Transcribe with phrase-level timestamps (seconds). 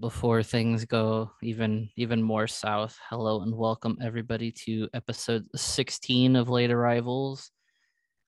[0.00, 6.48] before things go even even more south, hello and welcome everybody to episode 16 of
[6.48, 7.50] Late Arrivals.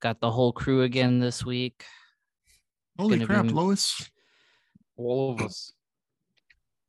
[0.00, 1.84] Got the whole crew again this week.
[2.98, 4.10] Holy Gonna crap, be- Lois.
[4.96, 5.72] all of us.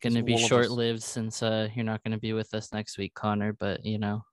[0.06, 0.50] Gonna be all of us.
[0.50, 3.98] short lived since uh you're not gonna be with us next week, Connor, but you
[3.98, 4.24] know,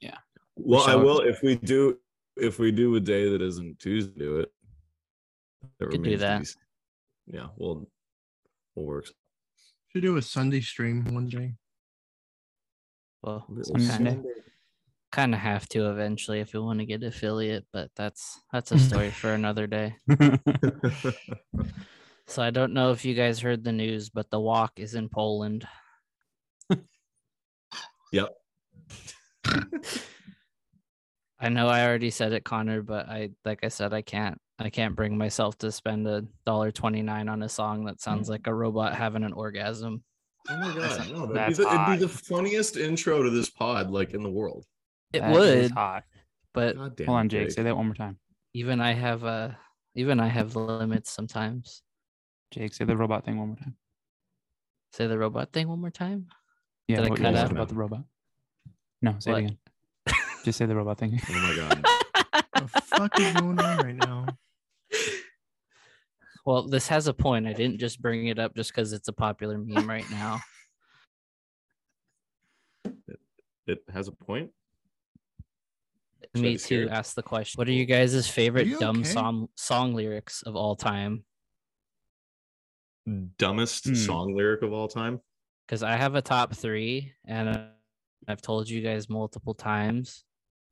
[0.00, 0.16] yeah.
[0.54, 1.98] Well, I will if we do
[2.36, 4.52] if we do a day that isn't Tuesday, do it.
[5.80, 6.42] That Could do that.
[6.42, 7.88] be Yeah, we'll
[8.76, 9.06] we'll work.
[9.88, 11.54] Should do a Sunday stream one day.
[13.22, 14.20] well Little Sunday.
[15.10, 18.78] kind of have to eventually if we want to get affiliate, but that's that's a
[18.88, 19.96] story for another day.
[22.26, 25.08] So I don't know if you guys heard the news, but the walk is in
[25.08, 25.66] Poland.
[28.12, 28.28] Yep.
[31.40, 34.68] I know I already said it, Connor, but I like I said, I can't I
[34.70, 38.46] can't bring myself to spend a dollar twenty nine on a song that sounds like
[38.46, 40.04] a robot having an orgasm.
[40.50, 43.48] Oh my god, no, that'd be That's the, it'd be the funniest intro to this
[43.50, 44.66] pod like in the world.
[45.14, 46.04] It That is would, hot.
[46.52, 47.50] but Hold on, it, Jake.
[47.50, 48.18] Say that one more time.
[48.54, 49.52] even I have uh
[49.94, 51.82] even I have limits sometimes.
[52.52, 53.76] Jake, say the robot thing one more time.
[54.92, 56.26] Say the robot thing one more time.
[56.86, 57.50] Yeah, Did what you cut said out?
[57.52, 58.04] about the robot.
[59.00, 59.38] No, say What?
[59.42, 59.58] it again.
[60.44, 61.18] Just say the robot thing.
[61.28, 61.86] Oh my god.
[62.62, 64.26] What the fuck is going on right now?
[66.44, 67.46] Well, this has a point.
[67.48, 70.40] I didn't just bring it up just because it's a popular meme right now.
[72.84, 72.94] It
[73.66, 74.50] it has a point.
[76.20, 76.58] Should I Me be too.
[76.58, 76.88] scared?
[76.90, 77.58] Ask the question.
[77.58, 79.08] What are you guys' favorite you dumb okay?
[79.08, 81.24] song song lyrics of all time?
[83.06, 83.94] Dumbest Hmm.
[83.94, 85.20] song lyric of all time.
[85.66, 87.66] Because I have a top three, and uh,
[88.28, 90.24] I've told you guys multiple times,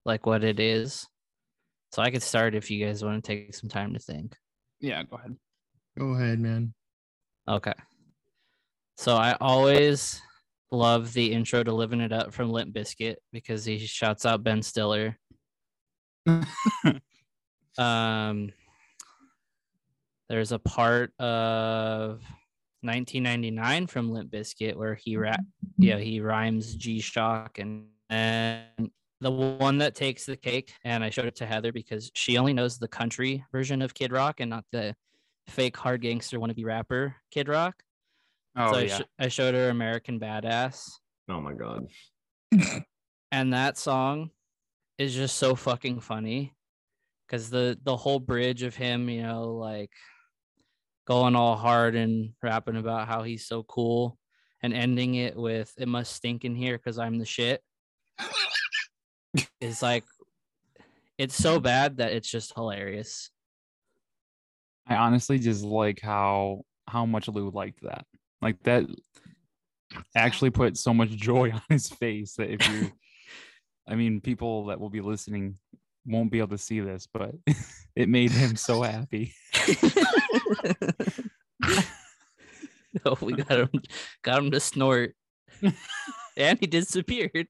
[0.05, 1.07] like what it is.
[1.93, 4.37] So I could start if you guys want to take some time to think.
[4.81, 5.37] Yeah, go ahead.
[5.99, 6.73] Go ahead, man.
[7.49, 7.73] Okay.
[8.97, 10.21] So I always
[10.71, 14.63] love the intro to "Living It Up" from Limp Bizkit because he shouts out Ben
[14.63, 15.19] Stiller.
[17.79, 18.51] um,
[20.31, 22.23] there's a part of
[22.83, 25.83] 1999 from Limp Bizkit where he rap, mm-hmm.
[25.83, 28.91] yeah, he rhymes G Shock and and
[29.21, 30.73] the one that takes the cake.
[30.85, 34.13] And I showed it to Heather because she only knows the country version of Kid
[34.13, 34.95] Rock and not the
[35.49, 37.83] fake hard gangster wannabe rapper Kid Rock.
[38.57, 38.99] Oh so I, yeah.
[38.99, 40.89] sh- I showed her American Badass,
[41.29, 41.87] Oh my god.
[43.33, 44.31] and that song
[44.97, 46.55] is just so fucking funny
[47.27, 49.91] because the the whole bridge of him, you know, like
[51.11, 54.17] going all hard and rapping about how he's so cool,
[54.63, 57.61] and ending it with "It must stink in here because I'm the shit."
[59.61, 60.05] it's like
[61.19, 63.29] it's so bad that it's just hilarious.
[64.87, 68.07] I honestly just like how how much Lou liked that.
[68.41, 68.87] Like that
[70.15, 72.93] actually put so much joy on his face that if you
[73.89, 75.59] I mean people that will be listening
[76.07, 77.35] won't be able to see this, but
[77.97, 79.35] it made him so happy.
[83.05, 83.71] oh, we got him,
[84.23, 85.15] got him to snort,
[86.37, 87.49] and he disappeared.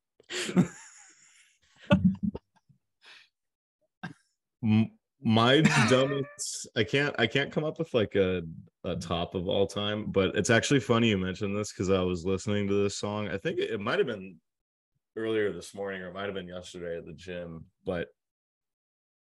[5.23, 8.43] My dumbest i can't i can't come up with like a,
[8.85, 12.25] a top of all time but it's actually funny you mentioned this because i was
[12.25, 14.37] listening to this song i think it, it might have been
[15.17, 18.09] earlier this morning or it might have been yesterday at the gym but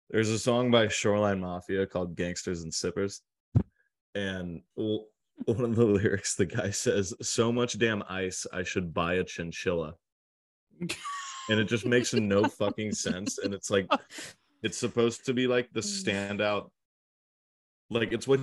[0.09, 3.21] there's a song by shoreline mafia called gangsters and sippers.
[4.15, 5.05] And one
[5.45, 9.95] of the lyrics the guy says so much damn ice i should buy a chinchilla.
[11.49, 13.37] And it just makes no fucking sense.
[13.39, 13.87] And it's like
[14.61, 16.69] it's supposed to be like the standout
[17.89, 18.39] like it's what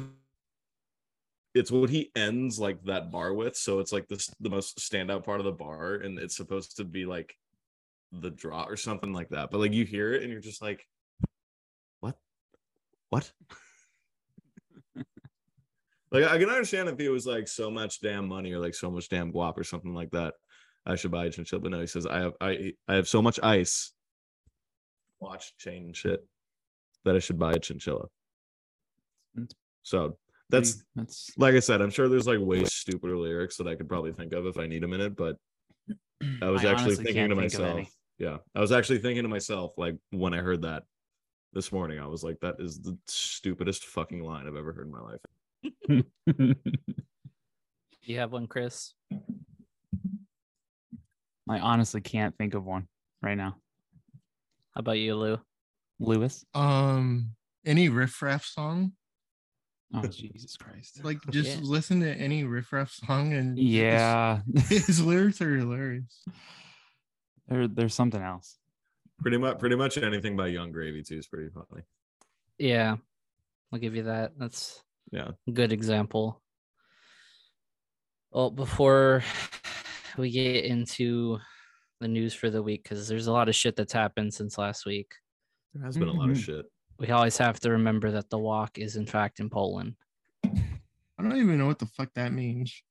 [1.55, 3.57] it's what he ends like that bar with.
[3.57, 6.85] So it's like this the most standout part of the bar and it's supposed to
[6.85, 7.35] be like
[8.13, 9.51] the draw or something like that.
[9.51, 10.87] But like you hear it and you're just like
[13.11, 13.31] what
[16.11, 18.91] like i can understand if he was like so much damn money or like so
[18.91, 20.35] much damn guap or something like that
[20.87, 23.21] i should buy a chinchilla but no he says i have i i have so
[23.21, 23.93] much ice
[25.21, 26.27] watch chain and shit
[27.05, 28.07] that I should buy a chinchilla.
[29.35, 30.19] That's So
[30.49, 33.89] that's that's like I said, I'm sure there's like way stupider lyrics that I could
[33.89, 35.37] probably think of if I need a minute, but
[36.43, 37.89] I was I actually thinking to think myself.
[38.19, 38.39] Yeah.
[38.55, 40.83] I was actually thinking to myself, like when I heard that
[41.53, 44.93] this morning, I was like, that is the stupidest fucking line I've ever heard in
[44.93, 45.21] my life.
[48.03, 48.95] You have one, Chris?
[51.49, 52.89] I honestly can't think of one
[53.23, 53.57] right now.
[54.75, 55.39] How about you, Lou?
[56.01, 56.45] Lewis.
[56.55, 57.33] Um,
[57.67, 58.93] any riffraff song?
[59.93, 61.05] Oh Jesus Christ.
[61.05, 61.63] Like just Yeah.
[61.63, 66.25] listen to any riffraff song and just- Yeah, his lyrics are hilarious.
[67.49, 68.57] there, there's something else.
[69.23, 71.83] Pretty much, pretty much anything by Yung Gravy too is pretty funny.
[72.59, 72.97] Yeah,
[73.73, 74.33] I'll give you that.
[74.39, 75.33] That's Yeah.
[75.47, 76.41] a good example.
[78.31, 79.23] Well, before
[80.17, 81.39] we get into
[82.01, 84.87] the news for the week, because there's a lot of shit that's happened since last
[84.87, 85.15] week,
[85.75, 86.41] There has been a lot of Mhm.
[86.45, 86.67] shit.
[86.99, 89.97] we always have to remember that the walk is in fact in Poland.
[90.45, 92.83] I don't even know what the fuck that means.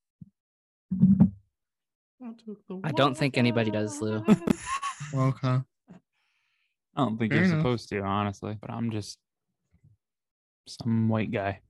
[2.83, 4.23] I don't think anybody does, Lou.
[5.13, 5.57] Okay.
[6.95, 7.61] I don't think Fair you're enough.
[7.61, 9.17] supposed to, honestly, but I'm just
[10.67, 11.61] some white guy.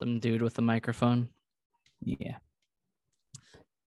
[0.00, 1.28] Some dude with a microphone.
[2.02, 2.36] Yeah.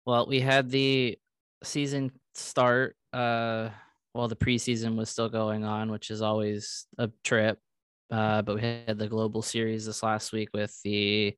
[0.05, 1.17] Well, we had the
[1.63, 3.69] season start uh
[4.11, 7.59] while the preseason was still going on, which is always a trip.
[8.11, 11.35] Uh, but we had the global series this last week with the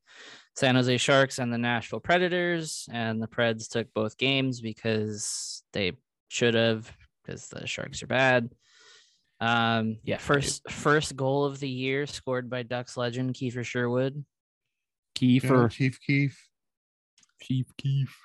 [0.57, 5.93] San Jose Sharks and the Nashville Predators, and the Preds took both games because they
[6.27, 6.91] should have,
[7.23, 8.49] because the Sharks are bad.
[9.41, 14.23] Um, Yeah, yeah, first first goal of the year scored by Ducks legend Kiefer Sherwood.
[15.15, 15.69] Kiefer.
[15.71, 16.47] Chief Keef.
[17.41, 18.15] Chief Keef.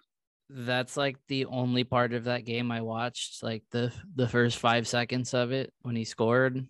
[0.49, 4.87] that's like the only part of that game I watched, like the the first five
[4.89, 6.67] seconds of it when he scored,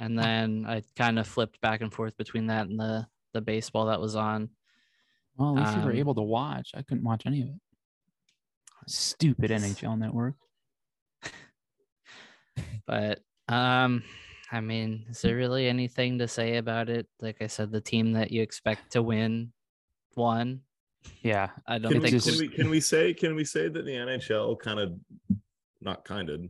[0.00, 3.86] and then I kind of flipped back and forth between that and the the baseball
[3.86, 4.48] that was on.
[5.36, 6.70] Well, at least you were Um, able to watch.
[6.74, 7.54] I couldn't watch any of it.
[8.86, 10.36] Stupid NHL network.
[12.86, 14.02] But um,
[14.52, 17.06] I mean, is there really anything to say about it?
[17.20, 19.52] Like I said, the team that you expect to win
[20.16, 20.60] won.
[21.22, 21.50] Yeah.
[21.66, 23.84] I don't Can we, think just- can we can we say can we say that
[23.84, 24.92] the NHL kind of
[25.80, 26.40] not kind of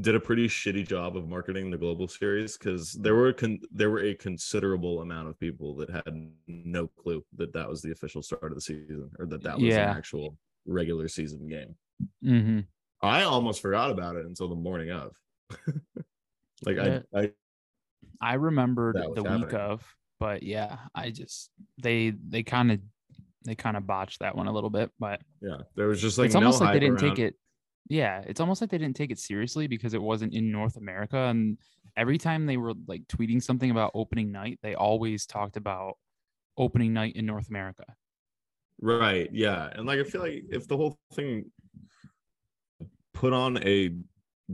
[0.00, 3.90] did a pretty shitty job of marketing the global series because there were con- there
[3.90, 8.22] were a considerable amount of people that had no clue that that was the official
[8.22, 9.90] start of the season or that that was Yeah.
[9.90, 10.36] an actual
[10.66, 11.74] regular season game.
[12.24, 12.60] Mm-hmm.
[13.02, 15.14] I almost forgot about it until the morning of.
[16.64, 17.00] like Yeah.
[17.14, 17.30] I, I
[18.20, 19.82] I remembered the week of,
[20.18, 21.50] but yeah, I just
[21.82, 22.80] they they kind of
[23.46, 26.26] they kind of botched that one a little bit, but yeah, there was just like
[26.26, 27.34] it's no almost like they didn't around- take it.
[27.88, 31.16] Yeah, it's almost like they didn't take it seriously because it wasn't in North America.
[31.16, 31.58] And
[31.96, 35.94] every time they were like tweeting something about opening night, they always talked about
[36.56, 37.84] opening night in North America.
[38.80, 39.28] Right.
[39.32, 39.70] Yeah.
[39.74, 41.46] And like I feel like if the whole thing
[43.12, 43.90] put on a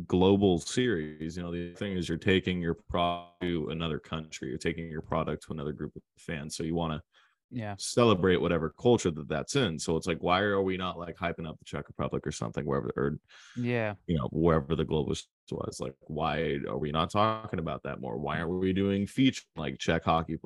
[0.06, 4.58] global series, you know, the thing is you're taking your product to another country, you're
[4.58, 6.56] taking your product to another group of fans.
[6.56, 7.02] So you want to
[7.50, 9.78] Yeah, celebrate whatever culture that that's in.
[9.78, 12.64] So it's like, why are we not like hyping up the Czech Republic or something,
[12.66, 13.19] wherever, or,
[13.54, 15.14] yeah, you know, wherever the global
[15.50, 15.81] was?
[15.81, 18.19] Like, why are we not talking about that more?
[18.19, 20.38] Why aren't we doing feature like Czech hockey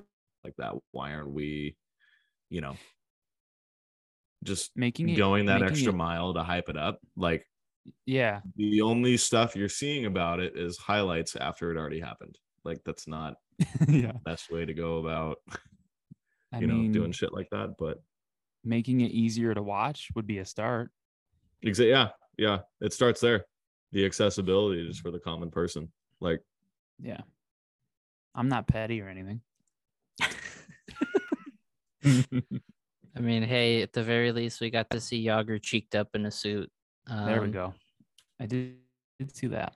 [0.44, 0.74] like that?
[0.92, 1.76] Why aren't we,
[2.50, 2.80] you know,
[4.42, 7.00] just making it going that extra it- mile to hype it up.
[7.16, 7.46] Like
[8.06, 12.38] Yeah, the only stuff you're seeing about it is highlights after it already happened.
[12.64, 13.34] Like that's not
[13.88, 14.12] yeah.
[14.12, 15.38] the best way to go about
[16.52, 17.76] I you know mean, doing shit like that.
[17.78, 18.02] But
[18.64, 20.90] making it easier to watch would be a start.
[21.64, 23.44] exa- yeah, yeah, it starts there.
[23.92, 25.90] The accessibility just for the common person.
[26.20, 26.40] Like
[27.02, 27.20] Yeah,
[28.34, 29.40] I'm not petty or anything.
[33.16, 36.26] I mean, hey, at the very least, we got to see Yager cheeked up in
[36.26, 36.70] a suit.
[37.10, 37.74] There we Um, go.
[38.40, 38.76] I did,
[39.18, 39.74] did see that.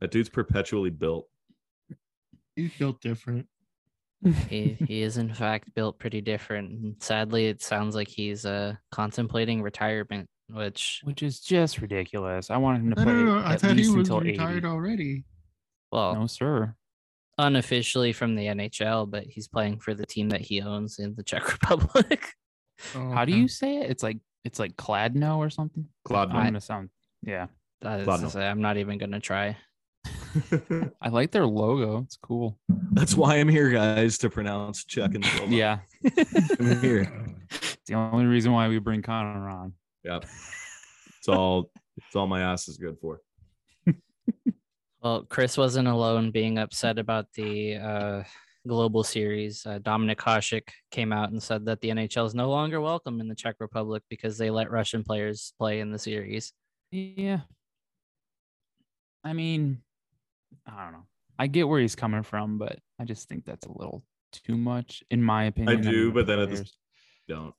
[0.00, 1.28] that dude's perpetually built.
[2.54, 3.46] He's built different.
[4.48, 6.70] he he is in fact built pretty different.
[6.70, 12.50] and Sadly, it sounds like he's uh contemplating retirement, which which is just ridiculous.
[12.50, 13.38] I wanted him to I play don't know.
[13.38, 14.66] I at thought he least was until retired 80.
[14.66, 15.24] already.
[15.92, 16.74] well No, sir.
[17.38, 21.22] unofficially from the NHL, but he's playing for the team that he owns in the
[21.22, 22.32] Czech Republic.
[22.94, 23.90] Oh, How do you say it?
[23.90, 25.86] It's like it's like Kladno or something.
[26.06, 26.34] Kladno.
[26.34, 26.90] I'm gonna sound.
[27.22, 27.46] Yeah,
[27.80, 29.56] That is to say, I'm not even gonna try.
[31.02, 32.02] I like their logo.
[32.02, 32.58] It's cool.
[32.92, 35.50] That's why I'm here, guys, to pronounce Czech and Slovak.
[35.50, 35.78] Yeah,
[36.60, 37.10] I'm here.
[37.50, 39.72] it's the only reason why we bring Connor on.
[40.04, 40.24] Yep.
[41.18, 43.20] It's all it's all my ass is good for.
[45.02, 48.22] Well, Chris wasn't alone being upset about the uh,
[48.66, 49.64] global series.
[49.66, 53.28] Uh, Dominik Hasek came out and said that the NHL is no longer welcome in
[53.28, 56.52] the Czech Republic because they let Russian players play in the series.
[56.90, 57.40] Yeah.
[59.24, 59.82] I mean,
[60.66, 61.06] I don't know.
[61.38, 65.02] I get where he's coming from, but I just think that's a little too much,
[65.10, 65.78] in my opinion.
[65.78, 66.70] I do, mean, but then the at the
[67.28, 67.54] Don't.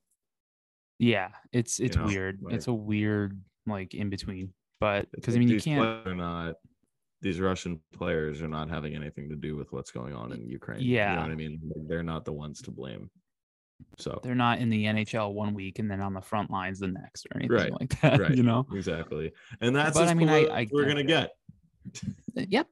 [0.99, 2.39] Yeah, it's it's know, weird.
[2.49, 4.53] it's a weird like in between.
[4.79, 6.55] But because I mean you can't players are not
[7.21, 10.81] these Russian players are not having anything to do with what's going on in Ukraine.
[10.81, 11.15] you Yeah.
[11.15, 11.59] know what I mean.
[11.87, 13.09] They're not the ones to blame.
[13.97, 16.87] So they're not in the NHL one week and then on the front lines the
[16.87, 18.19] next or anything Right, like that.
[18.19, 18.35] right.
[18.35, 18.65] You know?
[18.73, 19.31] exactly,
[19.61, 21.31] and that's But as I mean, I- I- we're I gonna get
[22.35, 22.49] get.
[22.49, 22.67] Yep.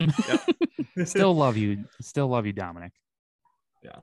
[1.04, 1.84] Still love you.
[2.00, 2.90] Still love you, Dominik.
[3.82, 4.00] Yeah.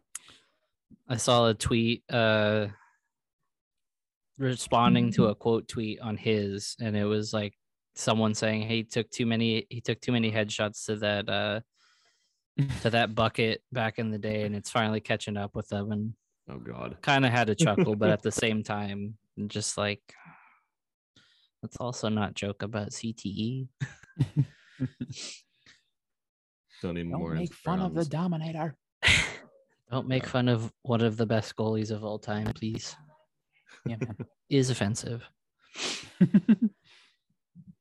[1.10, 2.68] I saw a tweet uh
[4.38, 7.54] responding to a quote tweet on his and it was like
[7.98, 11.60] someone saying hey, he took too many he took too many headshots to that uh
[12.82, 16.14] to that bucket back in the day and it's finally catching up with them and
[16.50, 16.98] oh God.
[17.02, 19.16] kind of had a chuckle but at the same time
[19.48, 20.02] just like
[21.64, 22.90] let's also not joke about.
[22.92, 23.68] CTE
[26.84, 27.34] Don't need Don't more.
[27.34, 28.76] make fun of the Dominator.
[29.90, 30.30] don't make Yeah.
[30.30, 32.96] fun of one of the best goalies of all time please
[33.86, 34.16] Yeah, man.
[34.50, 35.24] is offensive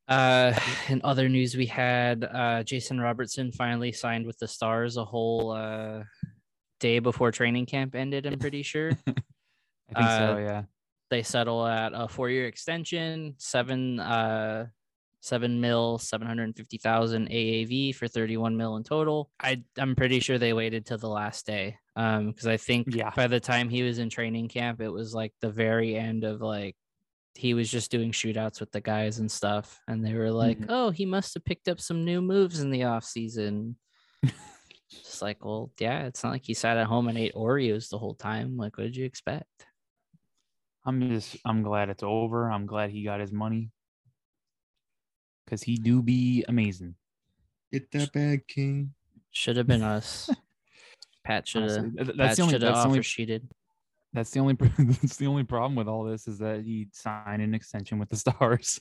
[0.08, 0.52] Uh,
[0.88, 5.50] in other news, we had uh, Jason Robertson finally signed with the Stars a whole
[5.52, 6.04] uh,
[6.80, 8.26] day before training camp ended.
[8.26, 9.12] I'm pretty sure I
[9.94, 10.32] think so.
[10.34, 10.62] Uh, Yeah.
[11.10, 14.66] they settle at a four-year extension, seven uh,
[15.20, 19.30] seven mil, seven hundred fifty thousand AAV for thirty-one mil in total.
[19.40, 23.10] I I'm pretty sure they waited till the last day, um, because I think Yeah.
[23.16, 26.40] by the time he was in training camp, it was like the very end of
[26.42, 26.76] like
[27.36, 30.66] he was just doing shootouts with the guys and stuff and they were like Mhm.
[30.70, 33.76] oh he must have picked up some new moves in the off season
[34.90, 37.98] just like well yeah it's not like he sat at home and ate oreos the
[37.98, 39.66] whole time like what did you expect
[40.88, 42.48] I'm just I'm glad it's over.
[42.48, 43.72] I'm glad he got his money.
[45.50, 46.94] Cause he do be amazing.
[47.72, 48.94] Get that bag, King.
[49.32, 50.30] should have been us
[51.24, 53.48] pat should have Th- pat That's the only should have that's the only offer sheeted
[54.12, 57.54] that's the only that's the only problem with all this is that he signed an
[57.54, 58.80] extension with the stars.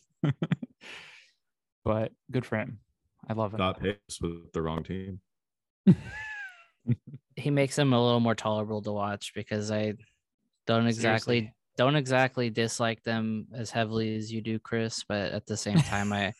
[1.83, 2.79] but good for him.
[3.27, 3.57] I love it.
[3.57, 5.19] Got pace with the wrong team.
[7.35, 9.93] he makes him a little more tolerable to watch because i
[10.67, 11.53] don't exactly Seriously.
[11.77, 16.13] don't exactly dislike them as heavily as you do chris but at the same time
[16.13, 16.33] i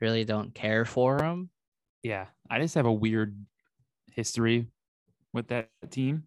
[0.00, 1.48] really don't care for them
[2.02, 3.34] Yeah, I just have a weird
[4.12, 4.66] history
[5.32, 6.24] with that team,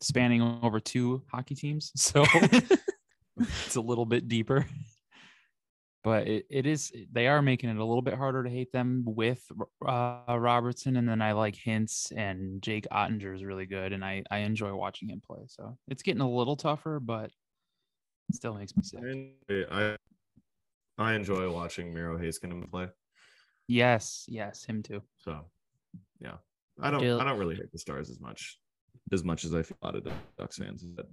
[0.00, 1.92] spanning over two hockey teams.
[1.96, 2.24] So
[3.38, 4.66] it's a little bit deeper.
[6.02, 9.02] But it, it is they are making it a little bit harder to hate them
[9.04, 9.42] with
[9.84, 14.22] uh, Robertson, and then I like Hintz and Jake Oettinger is really good, and I
[14.30, 15.40] I enjoy watching him play.
[15.48, 17.32] So it's getting a little tougher, but
[18.28, 19.66] it still makes me sick.
[19.70, 19.96] I
[20.96, 22.88] I enjoy watching Miro Heiskanen play.
[23.66, 25.02] Yes, yes, him too.
[25.18, 25.40] So
[26.20, 26.36] yeah.
[26.80, 28.58] I don't Do- I don't really hate the stars as much
[29.12, 30.82] as much as I feel a lot of the Ducks fans.
[30.84, 31.08] But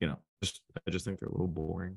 [0.00, 1.96] you know, just I just think they're a little boring.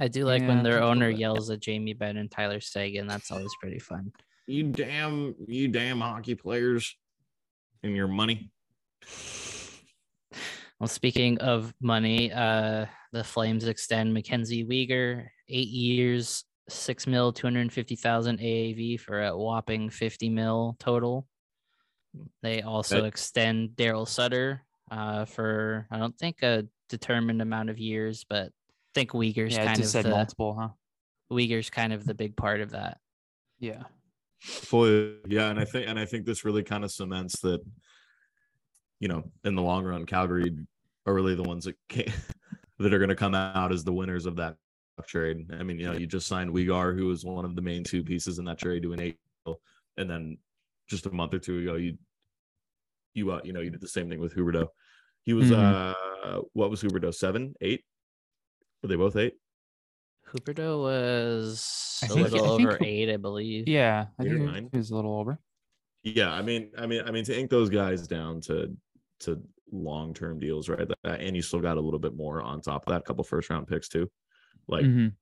[0.00, 2.16] i do like Yeah, when their that's a little owner bit- yells at jamie benn
[2.16, 4.12] and tyler seguin that's always pretty fun
[4.46, 6.96] You damn you damn hockey players
[7.82, 8.50] and your money.
[10.80, 18.38] well speaking of money uh the flames extend mackenzie Weegar eight years six mil 250000
[18.38, 21.26] aav for a whopping 50 mil total
[22.42, 27.78] they also That- extend daryl sutter uh for i don't think a determined amount of
[27.78, 30.68] years but i think Weegar's Yeah, kind of said the multiple, huh?
[31.32, 32.98] Weegar's kind of the big part of that
[33.58, 33.84] Yeah.
[34.40, 37.60] Fully, yeah, and I think and I think this really kind of cements that,
[39.00, 40.54] you know, in the long run, Calgary
[41.06, 42.04] are really the ones that can
[42.78, 44.56] that are going to come out as the winners of that
[45.06, 45.46] trade.
[45.58, 48.04] I mean, you know, you just signed Uyghur, who was one of the main two
[48.04, 49.18] pieces in that trade, to an eight,
[49.96, 50.36] and then
[50.86, 51.96] just a month or two ago, you
[53.14, 54.66] you uh, you know, you did the same thing with Huberdeau.
[55.22, 55.94] He was Mhm.
[55.94, 57.14] uh, what was Huberdeau?
[57.14, 57.84] Seven, eight?
[58.82, 59.34] Were they both eight?
[60.28, 63.68] Huberdeau was I a think- little I think over Hu- eight, I believe.
[63.68, 64.70] Yeah, I Eight think nine?
[64.72, 65.38] it was a little over.
[66.02, 68.76] Yeah, I mean, I mean, I mean, to ink those guys down to
[69.20, 69.40] to
[69.72, 70.86] long term deals, right?
[70.86, 73.24] That, and you still got a little bit more on top of that, a couple
[73.24, 74.10] first round picks too.
[74.68, 75.14] Like Mhm.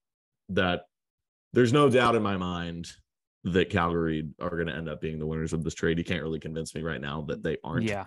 [0.51, 0.87] that,
[1.53, 2.91] there's no doubt in my mind
[3.45, 5.99] that Calgary are going to end up being the winners of this trade.
[5.99, 7.85] You can't really convince me right now that they aren't.
[7.85, 8.07] Yeah,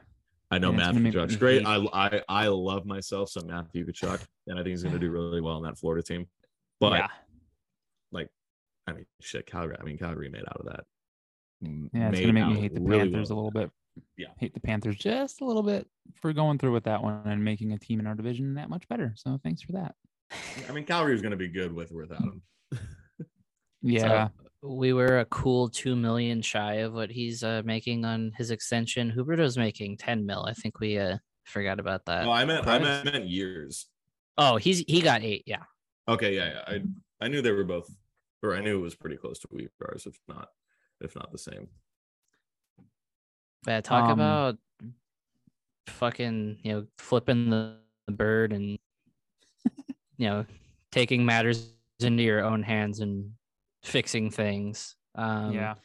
[0.52, 1.66] I know Yeah, Matthew Tkachuk's great.
[1.66, 5.12] I, I I love myself some Matthew Tkachuk, and I think he's going to do
[5.12, 6.28] really well on that Florida team.
[6.80, 7.08] But yeah,
[8.88, 9.78] I mean, shit, Calgary.
[9.80, 10.84] I mean, Calgary made out of that.
[11.62, 12.10] yeah.
[12.10, 13.36] It's gonna make me hate the really Panthers well.
[13.36, 13.72] a little bit.
[14.18, 14.28] Yeah.
[14.38, 15.88] hate the Panthers just a little bit
[16.22, 18.86] for going through with that one and making a team in our division that much
[18.90, 19.14] better.
[19.16, 19.96] So thanks for that.
[20.68, 22.42] I mean, Calgary is going to be good with or without him.
[23.82, 24.30] Yeah,
[24.68, 29.14] We were a cool two million shy of what he's uh, making on his extension.
[29.16, 30.46] Huberdeau's making ten mil.
[30.46, 32.26] I think we uh, forgot about that.
[32.26, 33.88] No, I meant I meant, I meant years.
[34.38, 35.44] Oh, he's he got eight.
[35.46, 35.64] Yeah.
[36.08, 36.62] Okay, yeah, yeah.
[36.68, 37.90] I I knew they were both,
[38.44, 40.50] or I knew it was pretty close to Weaver's, if not,
[41.00, 41.68] if not the same.
[43.68, 44.58] Yeah, talk Um, about
[45.88, 48.78] fucking, you know, flipping the, the bird and
[50.18, 50.46] you know,
[50.92, 53.32] taking matters into your own hands and
[53.86, 54.96] fixing things.
[55.16, 55.76] Um yeah.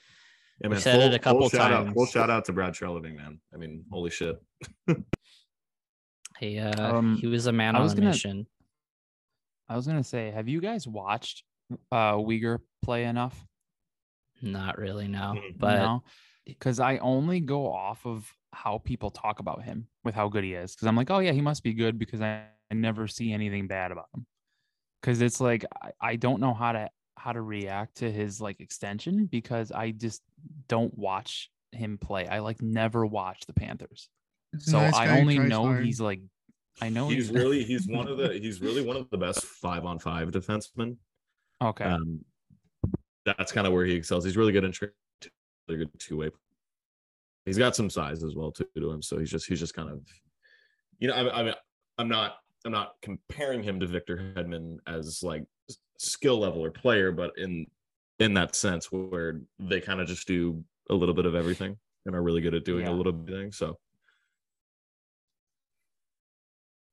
[0.61, 1.89] Yeah, We've said it a couple times.
[1.89, 3.41] Out, full shout out to Brad Treliving, man.
[3.55, 4.37] I mean, holy shit.
[6.39, 8.47] he uh Um, he was a man I on was a gonna- mission.
[9.69, 11.45] I was gonna say, have you guys watched
[11.93, 13.47] uh Weegar play enough?
[14.43, 15.35] Not really, no.
[15.37, 16.03] Mm, But no,
[16.47, 20.55] because I only go off of how people talk about him with how good he
[20.55, 20.75] is.
[20.75, 23.69] Because I'm like, oh yeah, he must be good because I, I never see anything
[23.69, 24.27] bad about him.
[25.01, 26.89] Because it's like I, I don't know how to
[27.23, 30.23] how to react to his like extension because I just
[30.69, 32.27] don't watch him play.
[32.27, 34.09] I like never watch the Panthers,
[34.53, 35.85] He's so nice I only know hard.
[35.85, 36.21] he's like,
[36.81, 39.85] I know He's really he's one of the he's really one of the best five
[39.85, 40.97] on five defensemen.
[41.63, 41.85] okay.
[41.85, 42.25] Um,
[43.27, 44.25] that's kind of where he excels.
[44.25, 44.89] He's really good in tra-
[45.69, 46.31] really good two way.
[47.45, 49.91] He's got some size as well too to him, so he's just he's just kind
[49.91, 50.01] of,
[50.99, 51.55] you know, I, I mean,
[51.99, 55.45] I'm not I'm not comparing him to Victor Hedman as like
[55.99, 57.67] skill level or player, but in
[58.19, 61.77] in that sense where they kind of just do a little bit of everything
[62.07, 62.93] and are really good at doing Yeah.
[62.93, 63.53] a little bit of everything.
[63.53, 63.79] So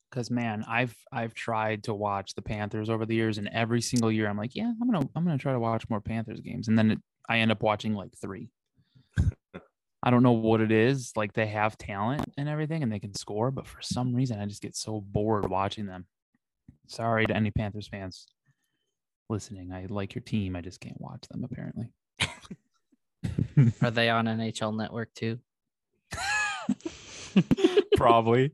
[0.10, 4.10] because man i've i've tried to watch the panthers over the years and every single
[4.12, 6.78] year i'm like yeah i'm gonna i'm gonna try to watch more panthers games and
[6.78, 8.50] then it, i end up watching like three
[10.08, 13.14] i don't know what it is like they have talent and everything and they can
[13.14, 16.06] score but for some reason i just get so bored watching them.
[16.88, 18.26] Sorry to any panthers fans
[19.30, 19.74] listening.
[19.74, 21.92] I like your team i just can't watch them apparently.
[23.82, 25.40] Are they on NHL network too?
[27.98, 28.54] probably.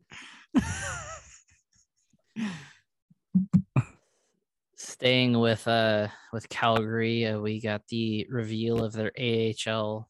[4.75, 10.09] Staying with uh with Calgary, uh, we got the reveal of their AHL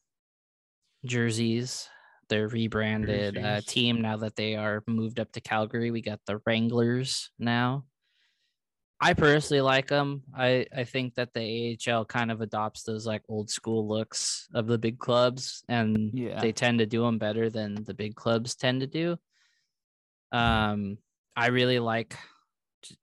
[1.04, 1.88] jerseys.
[2.30, 5.90] Their rebranded uh, team now that they are moved up to Calgary.
[5.90, 7.84] We got the Wranglers now.
[8.98, 10.22] I personally like them.
[10.34, 14.66] I I think that the AHL kind of adopts those like old school looks of
[14.66, 16.40] the big clubs, and Yeah.
[16.40, 19.18] they tend to do them better than the big clubs tend to do.
[20.32, 20.96] Um,
[21.36, 22.16] I really like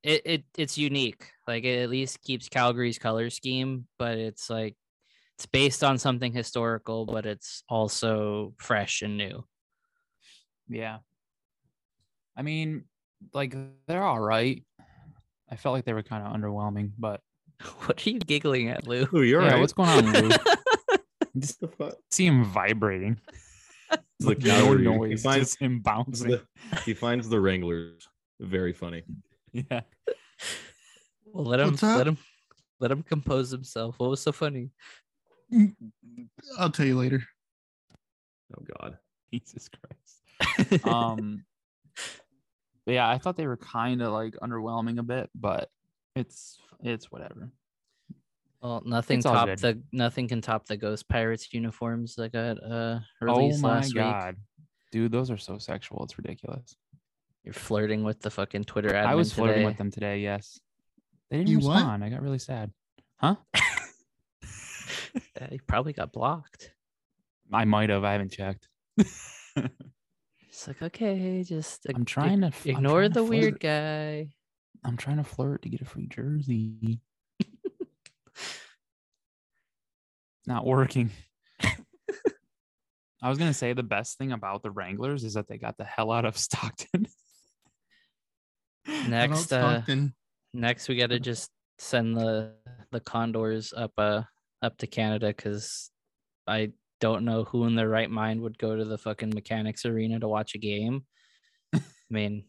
[0.02, 0.22] it.
[0.24, 1.30] It it's unique.
[1.46, 4.74] Like it at least keeps Calgary's color scheme, but it's like
[5.42, 9.44] it's based on something historical, but it's also fresh and new.
[10.68, 10.98] Yeah.
[12.36, 12.84] I mean,
[13.34, 13.56] like
[13.88, 14.64] they're all right.
[15.50, 17.20] I felt like they were kind of underwhelming, but
[17.86, 19.08] What are you giggling at, Lou?
[19.12, 19.60] Ooh, you're yeah, right.
[19.60, 20.28] what's going on, Lou?
[21.38, 21.94] just the fuck?
[22.12, 23.18] see him vibrating.
[23.90, 25.10] It's Like the no Calgary.
[25.10, 26.30] He finds just him bouncing.
[26.30, 26.42] the,
[26.84, 29.02] he finds the Wranglers very funny.
[29.52, 29.80] yeah.
[31.26, 32.16] well, let him let him
[32.78, 33.98] let him compose himself.
[33.98, 34.70] What was so funny?
[36.58, 37.22] I'll tell you later.
[38.56, 38.98] Oh God.
[39.32, 40.84] Jesus Christ.
[40.86, 41.44] Um
[42.84, 45.70] but yeah, I thought they were kind of like underwhelming a bit, but
[46.16, 47.50] it's it's whatever.
[48.60, 49.58] Well, nothing It's top good.
[49.58, 53.94] the nothing can top the Ghost Pirates uniforms that got uh Oh released my last
[53.94, 54.04] week.
[54.04, 54.36] Oh god.
[54.90, 56.04] Dude, those are so sexual.
[56.04, 56.76] It's ridiculous.
[57.44, 59.66] You're flirting with the fucking Twitter admin I was flirting today.
[59.66, 60.60] with them today, yes.
[61.30, 61.74] They didn't You what?
[61.76, 62.04] respond.
[62.04, 62.70] I got really sad.
[63.16, 63.36] Huh?
[65.14, 66.72] Yeah, you probably got blocked.
[67.52, 68.04] I might have.
[68.04, 68.68] I haven't checked.
[70.48, 74.28] It's like okay, just I'm trying to f- I'm ignore trying to the weird guy.
[74.84, 77.00] I'm trying to flirt to get a free jersey.
[80.46, 81.10] Not working.
[83.22, 85.84] I was gonna say the best thing about the Wranglers is that they got the
[85.84, 87.06] hell out of Stockton.
[88.86, 90.14] Shout out Next, uh, Stockton.
[90.52, 92.52] next we got to just send the
[92.90, 94.22] the Condors up uh
[94.62, 95.90] up to Canada because
[96.46, 100.20] I don't know who in their right mind would go to the fucking mechanics arena
[100.20, 101.04] to watch a game.
[101.74, 102.44] I mean,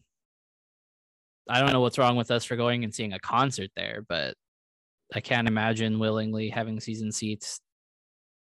[1.48, 4.34] I don't know what's wrong with us for going and seeing a concert there, but
[5.14, 7.60] I can't imagine willingly having season seats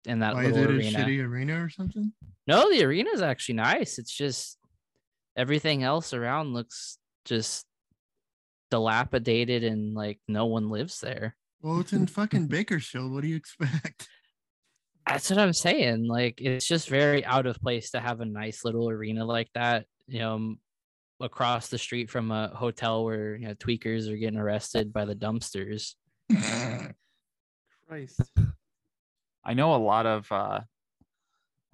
[0.07, 0.99] in that Why is little it a arena.
[0.99, 2.13] shitty arena or something?
[2.47, 3.99] No, the arena is actually nice.
[3.99, 4.57] It's just
[5.37, 7.67] everything else around looks just
[8.71, 11.37] dilapidated and like no one lives there.
[11.63, 13.13] Well, it's in fucking Bakersfield.
[13.13, 14.09] What do you expect?
[15.07, 16.07] That's what I'm saying.
[16.07, 19.87] Like it's just very out of place to have a nice little arena like that,
[20.07, 20.55] you know,
[21.21, 25.15] across the street from a hotel where you know tweakers are getting arrested by the
[25.15, 25.95] dumpsters.
[27.89, 28.21] Christ.
[29.45, 30.61] I know a lot of uh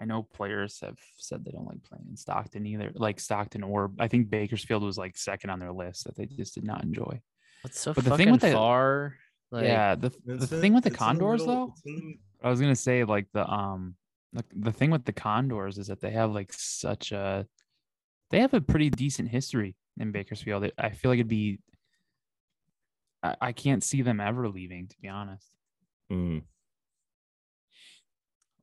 [0.01, 2.93] I know players have said they don't like playing in Stockton either.
[2.95, 6.55] Like Stockton or I think Bakersfield was like second on their list that they just
[6.55, 7.21] did not enjoy.
[7.63, 9.17] What's so But the fucking thing with the- far?
[9.55, 12.61] Like, yeah, the the It's in- thing with the Condors middle- though, it's I was
[12.61, 13.95] gonna say like the um
[14.33, 17.47] like the thing with the Condors is that they have like such a
[18.31, 20.69] they have a pretty decent history in Bakersfield.
[20.77, 21.61] I feel like it'd be
[23.23, 25.47] I, I can't see them ever leaving, to be honest.
[26.09, 26.43] the- Mm.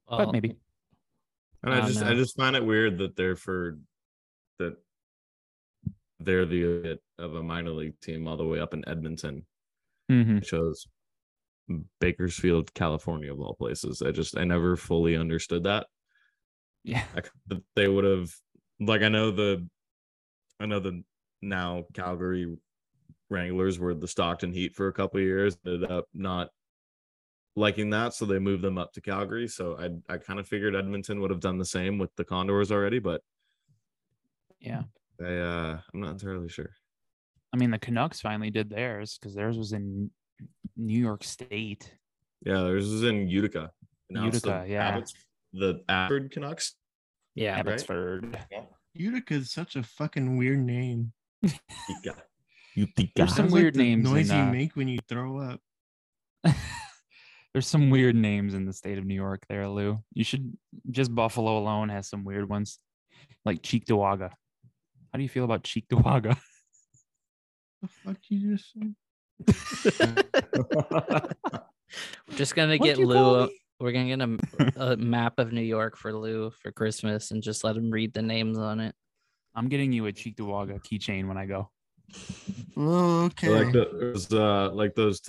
[0.10, 0.58] But well, maybe.
[1.64, 3.80] And I I don't just I just find it weird that they're for
[4.60, 4.76] that
[6.20, 9.46] they're the of a minor league team all the way up in Edmonton.
[10.10, 10.42] Mhm.
[10.42, 10.88] Shows
[12.00, 14.02] Bakersfield, California of all places.
[14.02, 15.88] I just I never fully understood that.
[16.84, 17.06] Yeah.
[17.16, 17.22] I,
[17.76, 18.32] they would have
[18.80, 19.68] like I know the
[20.60, 21.04] I know the
[21.42, 22.58] now Calgary
[23.30, 26.52] Wranglers were the Stockton Heat for a couple of years, ended up not
[27.56, 29.48] liking that, so they moved them up to Calgary.
[29.48, 32.72] So I I kind of figured Edmonton would have done the same with the Condors
[32.72, 33.22] already, but
[34.60, 34.84] Yeah.
[35.22, 36.76] I uh I'm not entirely sure.
[37.54, 40.10] I mean, the Canucks finally did theirs because theirs was in
[40.78, 41.94] New York State.
[42.46, 43.72] Yeah, theirs is in Utica.
[44.10, 44.88] Now it's the Utica, yeah.
[44.90, 45.14] Abbots-
[45.54, 46.76] the Abbotsford Canucks.
[47.36, 47.52] yeah.
[47.52, 47.60] right?
[47.60, 48.38] Abbotsford.
[48.94, 51.12] Utica is such a fucking weird name.
[51.42, 52.24] Utica.
[52.76, 53.12] Utica.
[53.16, 55.40] There's some Sounds like weird the names in, Noise you uh, make when you throw
[55.40, 55.60] up.
[57.54, 60.00] There's some weird names in the state of New York there, Lou.
[60.14, 60.58] You should
[60.90, 62.80] just Buffalo alone has some weird ones.
[63.44, 64.30] Like Cheektowaga.
[64.30, 66.38] How do you feel about Cheektowaga?
[67.82, 68.96] The fuck you just said?
[72.30, 73.14] We're just gonna What'd get Lou.
[73.16, 73.58] call a- me?
[73.80, 77.76] We're gonna get a map of New York for Lou for Christmas and just let
[77.76, 78.94] him read the names on it.
[79.56, 81.72] I'm getting you a Cheektowaga keychain when I go.
[82.78, 83.50] Oh, okay.
[83.50, 85.22] like the, those uh like those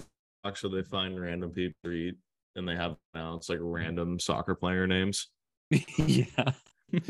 [0.44, 2.16] talks where they find random people to eat
[2.56, 5.28] and they have now it's like random soccer player names.
[5.70, 6.52] yeah.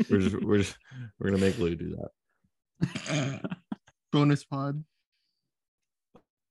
[0.09, 0.77] We're just we're just
[1.19, 1.97] we're gonna make Lou do
[2.79, 3.49] that.
[4.13, 4.83] Bonus pod.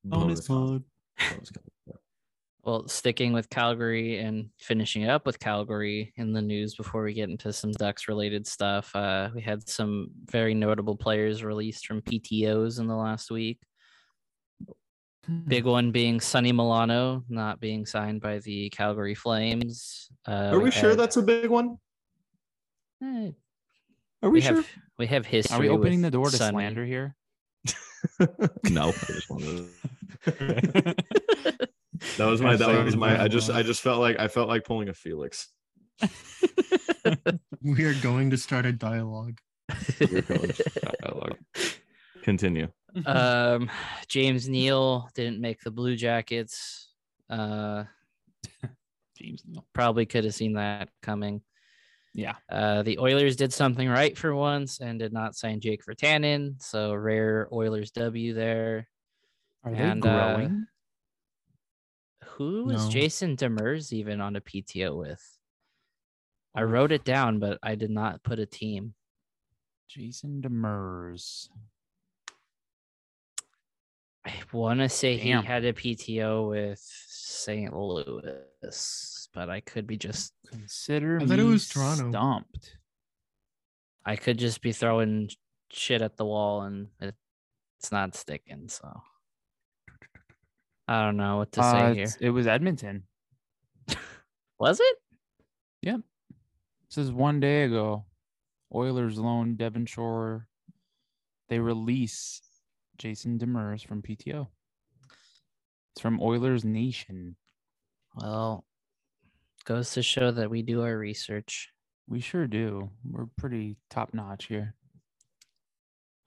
[0.05, 0.83] Bonus pod.
[1.19, 1.51] Pod.
[2.65, 7.12] Well, sticking with Calgary and finishing it up with Calgary in the news before we
[7.12, 8.95] get into some Ducks related stuff.
[8.95, 13.59] Uh, we had some very notable players released from PTOs in the last week.
[15.49, 20.09] Big one being Sonny Milano not being signed by the Calgary Flames.
[20.27, 21.79] Uh, Are we sure had- that's a big one?
[23.03, 23.31] eh,
[24.23, 24.83] Are we, we, have sure?
[24.99, 25.57] we have history.
[25.57, 26.53] Are we opening with the door to Sonny.
[26.53, 27.17] slander here?
[28.71, 29.69] no, I just wanted
[30.25, 30.95] to-
[32.17, 34.65] that was my that was my I just I just felt like I felt like
[34.65, 35.49] pulling a Felix.
[37.65, 39.38] We are going to start a dialogue.
[40.01, 40.51] We're going
[41.01, 41.38] dialogue.
[42.23, 42.69] Continue.
[43.07, 43.71] um,
[44.09, 46.88] James Neal didn't make the Blue Jackets.
[47.31, 47.85] Uh,
[49.17, 49.65] James Neal.
[49.73, 51.41] probably could have seen that coming.
[52.14, 52.35] Yeah.
[52.51, 56.94] Uh, the Oilers did something right for once and did not sign Jake Virtanen, so
[56.94, 58.87] rare Oilers W there.
[59.64, 60.66] Are they And, uh, growing?
[62.37, 62.90] Who was No.
[62.90, 65.38] Jason Demers even on a PTO with?
[66.55, 68.94] I wrote it down, but I did not put a team.
[69.88, 71.48] Jason Demers.
[74.25, 75.42] I want to say Damn.
[75.42, 77.75] he had a PTO with St.
[77.77, 78.44] Louis,
[79.33, 82.11] but I could be just Consider I thought it me was Toronto.
[82.11, 82.77] Stumped.
[84.05, 85.31] I could just be throwing
[85.71, 87.14] shit at the wall and it,
[87.79, 88.68] it's not sticking.
[88.68, 89.01] So
[90.88, 92.07] I don't know what to say Uh, here.
[92.21, 93.05] It was Edmonton.
[94.59, 94.97] Was it?
[95.83, 96.01] Yep.
[96.88, 98.05] This is one day ago.
[98.73, 100.47] Oilers loan Devin Shore.
[101.49, 102.42] They release
[102.99, 104.47] Jason Demers from PTO.
[105.92, 107.37] It's from Oilers Nation.
[108.14, 108.64] Well,
[109.64, 111.70] goes to show that we do our research.
[112.09, 112.90] We sure do.
[113.09, 114.75] We're pretty top notch here.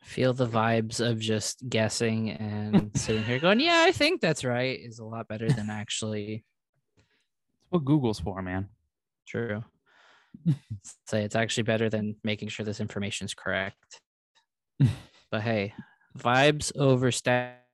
[0.01, 4.79] Feel the vibes of just guessing and sitting here going, "Yeah, I think that's right,"
[4.79, 6.45] is a lot better than actually
[6.95, 8.69] That's what Google's for, man.
[9.27, 9.63] true.
[11.07, 14.01] Say it's actually better than making sure this information is correct.
[15.31, 15.73] but hey,
[16.17, 17.65] vibes over stat,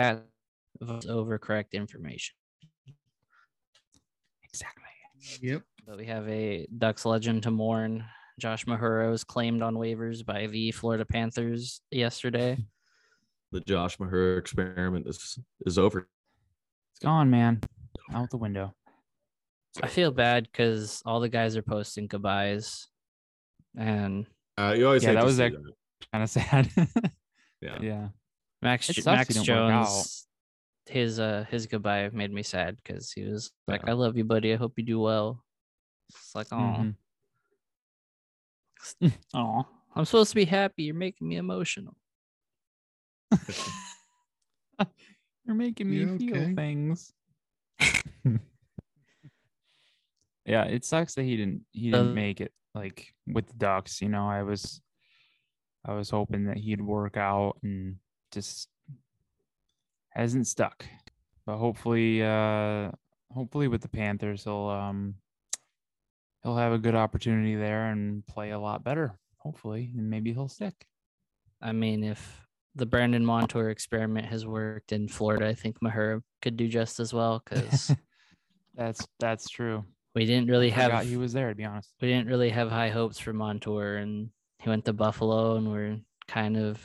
[0.00, 2.34] vibes over correct information.
[4.52, 4.84] Exactly.
[5.42, 5.62] Yep.
[5.86, 8.04] But we have a Ducks legend to mourn.
[8.38, 12.58] Josh Mahura was claimed on waivers by the Florida Panthers yesterday.
[13.50, 16.06] The Josh Maher experiment is is over.
[16.92, 17.62] It's gone, man.
[18.12, 18.74] Out the window.
[19.82, 22.88] I feel bad because all the guys are posting goodbyes,
[23.74, 24.26] and
[24.58, 25.50] Uh, you always Yeah, that was see
[26.12, 26.68] Kind of sad.
[27.62, 27.78] Yeah.
[27.80, 28.08] yeah.
[28.60, 29.86] Max It Jo- sucks Max you don't work out.
[29.86, 30.26] Jones,
[30.88, 33.90] his uh his goodbye made me sad because he was like, Yeah.
[33.90, 34.52] "I love you, buddy.
[34.52, 35.44] I hope you do well."
[36.10, 36.94] It's like, oh, Mhm.
[39.34, 40.84] Oh, I'm supposed to be happy.
[40.84, 41.96] You're making me emotional.
[45.44, 46.54] you're making me You feel okay?
[46.54, 47.12] things.
[50.46, 54.00] yeah, it sucks that he didn't he didn't Uh, make it like with the Ducks.
[54.00, 54.80] You know, I was
[55.84, 57.96] I was hoping that he'd work out and
[58.32, 58.68] just
[60.20, 60.84] hasn't stuck.
[61.46, 62.90] But hopefully, uh
[63.32, 65.14] hopefully with the Panthers, he'll um
[66.42, 69.18] he'll have a good opportunity there and play a lot better.
[69.38, 70.86] Hopefully, and maybe he'll stick.
[71.62, 76.56] I mean, if the Brandon Montour experiment has worked in Florida, I think Mahura could
[76.56, 77.94] do just as well because
[78.74, 79.84] That's that's true.
[80.14, 81.92] we didn't really have he was there to be honest.
[82.00, 85.98] we didn't really have high hopes for Montour, and he went to Buffalo, and we're
[86.28, 86.80] kind of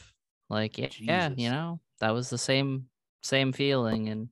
[0.49, 2.85] like, yeah, yeah, you know, that was the same
[3.23, 4.29] same feeling, and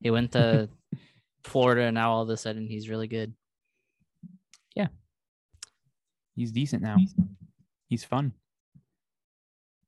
[0.00, 0.68] he went to
[1.44, 3.34] Florida, and now all of a sudden he's really good.
[4.74, 4.88] Yeah,
[6.34, 6.96] he's decent now.
[7.88, 8.32] He's fun.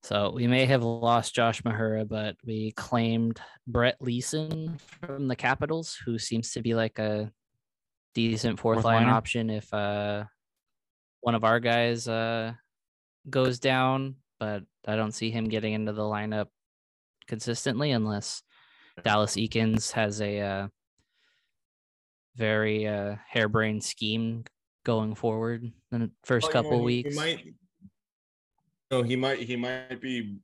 [0.02, 5.98] So we may have lost Josh Mahura, but we claimed Brett Leason from the Capitals,
[6.04, 7.32] who seems to be like a
[8.14, 9.14] decent fourth, Fourth line liner?
[9.16, 10.24] option if uh
[11.22, 12.52] one of our guys uh
[13.30, 16.48] goes down, but I don't see him getting into the lineup
[17.26, 18.42] consistently unless
[19.02, 20.68] Dallas Eakins has a uh
[22.36, 24.44] very uh harebrained scheme
[24.84, 27.16] going forward in the first you know, couple he- he weeks.
[27.16, 27.44] might,
[28.90, 30.36] no, he might he might be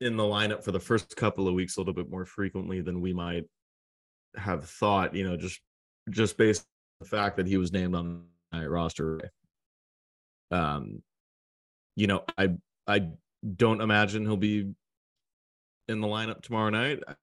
[0.00, 3.00] in the lineup for the first couple of weeks a little bit more frequently than
[3.00, 3.44] we might
[4.36, 5.14] have thought.
[5.14, 5.60] You know, just
[6.10, 6.62] just based
[7.00, 9.20] on the fact that he was named on the roster.
[10.50, 11.02] Um,
[11.96, 12.54] you know, I
[12.86, 13.08] I
[13.56, 14.72] don't imagine he'll be
[15.88, 17.00] in the lineup tomorrow night.
[17.06, 17.14] I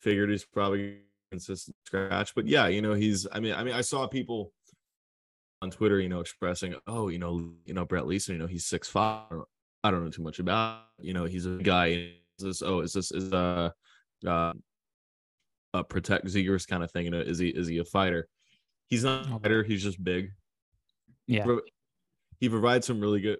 [0.00, 0.98] figured he's probably
[1.30, 3.26] consistent scratch, but yeah, you know, he's.
[3.32, 4.52] I mean, I mean, I saw people
[5.62, 8.66] on Twitter, you know, expressing, oh, you know, you know, Brett Leason, you know, he's
[8.66, 9.26] six five.
[9.84, 11.06] I don't know too much about, it.
[11.06, 11.86] you know, he's a guy.
[12.38, 12.62] Is this?
[12.62, 13.72] Oh, is this is a
[14.26, 14.52] uh,
[15.74, 17.06] a protect Zegras kind of thing?
[17.06, 18.28] You know, is he is he a fighter?
[18.86, 19.62] He's not a fighter.
[19.62, 20.32] He's just big.
[21.26, 21.46] Yeah.
[22.40, 23.38] He provides some really good,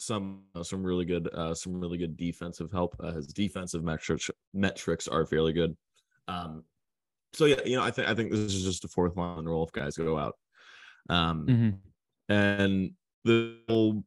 [0.00, 2.96] some uh, some really good, uh, some really good defensive help.
[3.00, 5.76] Uh, his defensive metrics metrics are fairly good.
[6.26, 6.64] Um,
[7.34, 9.66] so yeah, you know, I think I think this is just a fourth line role
[9.66, 10.36] if guys go out.
[11.10, 11.78] Um, Mhm.
[12.30, 12.92] and
[13.24, 14.02] the whole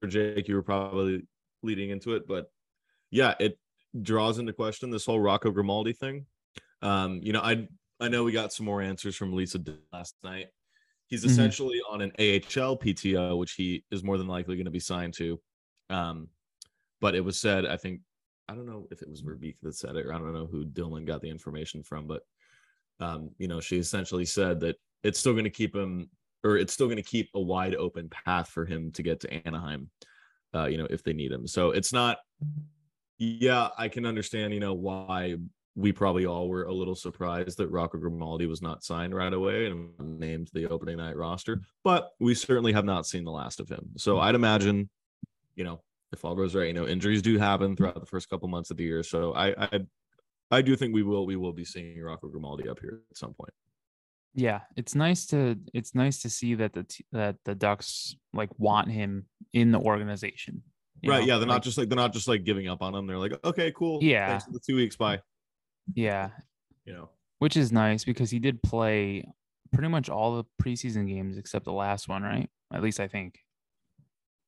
[0.00, 1.26] for Jake, you were probably
[1.62, 2.52] leading into it, but
[3.10, 3.58] yeah, it
[4.02, 6.26] draws into question this whole Rocco Grimaldi thing.
[6.82, 7.66] Um, you know, I
[8.00, 9.58] I know we got some more answers from Lisa
[9.92, 10.48] last night.
[11.08, 11.30] He's Mhm.
[11.30, 15.14] essentially on an AHL PTO, which he is more than likely going to be signed
[15.14, 15.40] to.
[15.90, 16.28] Um,
[17.00, 18.02] but it was said, I think,
[18.48, 20.64] I don't know if it was Rebecca that said it, or I don't know who
[20.64, 22.22] Dylan got the information from, but
[23.00, 26.10] um, you know, she essentially said that it's still going to keep him,
[26.42, 29.46] or it's still going to keep a wide open path for him to get to
[29.46, 29.88] Anaheim,
[30.54, 31.46] uh, you know, if they need him.
[31.46, 32.18] So it's not,
[33.18, 35.36] yeah, I can understand, you know, why
[35.74, 39.66] we probably all were a little surprised that Rocco Grimaldi was not signed right away
[39.66, 43.68] and named the opening night roster, but we certainly have not seen the last of
[43.68, 43.90] him.
[43.96, 44.22] So mm.
[44.22, 44.88] I'd imagine,
[45.54, 45.80] you know,
[46.12, 48.76] if all goes right, you know, injuries do happen throughout the first couple months of
[48.76, 49.02] the year.
[49.02, 49.80] So I, I,
[50.50, 53.34] I do think we will, we will be seeing Rocco Grimaldi up here at some
[53.34, 53.52] point.
[54.34, 58.50] Yeah, it's nice to it's nice to see that the t- that the Ducks like
[58.58, 60.62] want him in the organization.
[61.04, 61.20] right?
[61.20, 63.06] know, Yeah, they're like- not just like they're not just like giving up on him.
[63.06, 63.98] They're like, okay, cool.
[64.02, 64.38] Yeah.
[64.50, 64.96] the two weeks.
[64.96, 65.20] Bye.
[65.94, 66.30] Yeah,
[66.84, 67.08] You know.
[67.38, 69.24] which is nice because he did play
[69.72, 72.48] pretty much all the preseason games except the last one, right?
[72.72, 73.38] At least I think.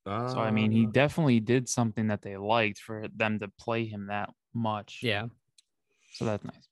[0.06, 3.84] So I mean, he Uh, definitely did something that they liked for them to play
[3.84, 5.00] him that much.
[5.02, 5.26] Yeah.
[6.12, 6.68] So that's nice.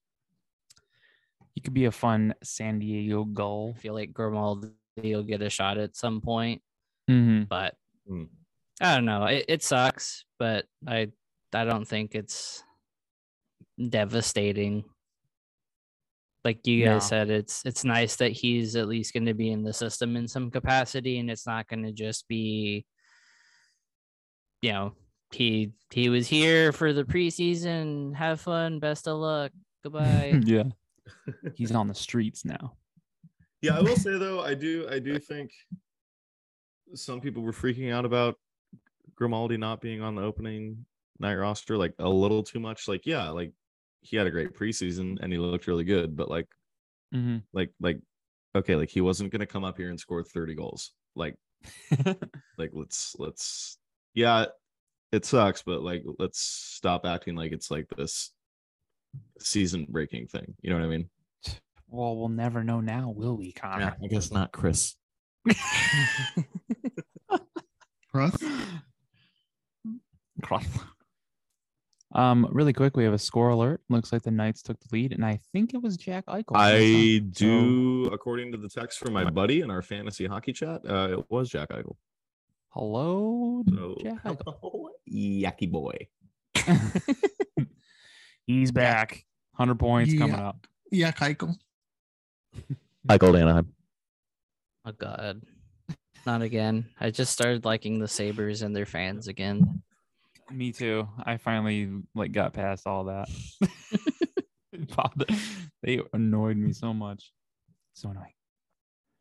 [1.55, 3.75] He could be a fun San Diego goal.
[3.77, 6.63] I feel like Grimaldi will get a shot at some point,
[7.11, 7.45] Mm-hmm.
[7.45, 7.77] but
[8.07, 8.25] Hmm.
[8.81, 9.25] I don't know.
[9.27, 11.09] It, it sucks, but I
[11.53, 12.63] I don't think it's
[13.89, 14.85] devastating.
[16.45, 17.09] Like you guys No.
[17.09, 20.29] said, it's it's nice that he's at least going to be in the system in
[20.29, 22.87] some capacity, and it's not going to just be,
[24.63, 24.93] you know,
[25.33, 28.15] he he was here for the preseason.
[28.15, 28.79] Have fun.
[28.79, 29.53] Best of luck.
[29.83, 30.41] Goodbye.
[30.45, 30.65] yeah.
[31.55, 32.77] He's on the streets now.
[33.61, 35.51] yeah, I will say though, I do I do think
[36.95, 38.37] some people were freaking out about
[39.17, 40.87] Grimaldi not being on the opening
[41.19, 42.89] night roster like a little too much.
[42.89, 43.53] Like, yeah, like
[44.09, 46.47] he had a great preseason and he looked really good, but like
[47.15, 47.39] Mm-hmm.
[47.55, 48.01] like like
[48.55, 50.93] okay, like he wasn't gonna come up here and score 30 goals.
[51.17, 51.37] Like
[52.59, 53.79] like let's let's
[54.15, 54.47] yeah
[55.11, 58.33] it sucks but like let's stop acting like it's like this
[59.41, 61.09] season breaking thing you know what i mean
[61.89, 63.97] well, we'll never know now, will we, Connor?
[64.01, 64.97] Yeah, i guess not chris
[68.13, 68.37] Russ?
[70.43, 70.67] Cross.
[72.13, 73.83] Um, really quick, we have a score alert.
[73.91, 76.57] Looks like the Knights took the lead, and I think it was Jack Eichel.
[76.57, 81.09] I do, according to the text from my buddy in our fantasy hockey chat, uh,
[81.19, 81.97] it was Jack Eichel.
[82.71, 84.55] Hello, So, Jack Eichel.
[84.63, 85.97] hello, Yucky boy.
[88.47, 89.25] He's back.
[89.55, 90.67] Hundred points coming up.
[90.91, 91.55] Yeah, Keiko.
[93.09, 93.73] Eichel Anaheim.
[94.87, 95.43] Oh God,
[96.25, 96.87] not again.
[96.99, 99.83] I just started liking the Sabres and their fans again.
[100.51, 101.09] Me too.
[101.23, 103.29] I finally like got past all that.
[105.83, 107.33] they annoyed me so much.
[107.95, 108.33] So annoying.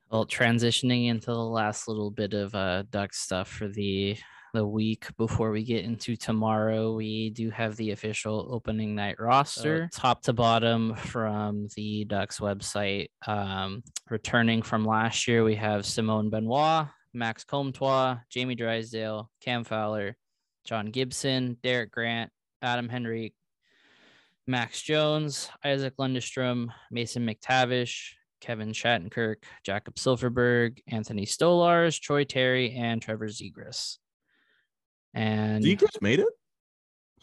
[0.10, 4.18] Well, transitioning into the last little bit of uh duck stuff for the
[4.54, 9.90] the week before we get into tomorrow, we do have the official opening night roster,
[9.94, 13.10] top to bottom from the Ducks website.
[13.28, 20.16] Um, returning from last year, we have Simon Benoit, Max Comtois, Jamie Drysdale, Cam Fowler,
[20.67, 22.30] John Gibson, Derek Grant,
[22.62, 23.34] Adam Henry,
[24.45, 33.01] Max Jones, Isaac Lundestrom, Mason McTavish, Kevin Shattenkirk, Jakob Silfverberg, Anthony Stolarz, Troy Terry, and
[33.01, 33.97] Trevor Zegras.
[35.13, 36.27] And Zegras made it?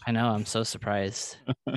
[0.06, 1.36] I know I'm so surprised.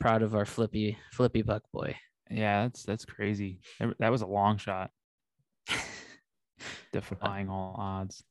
[0.00, 1.96] Proud of our flippy flippy buck boy.
[2.30, 3.60] Yeah, that's that's crazy.
[3.80, 4.90] That that was a long shot.
[6.92, 8.22] Defying all odds.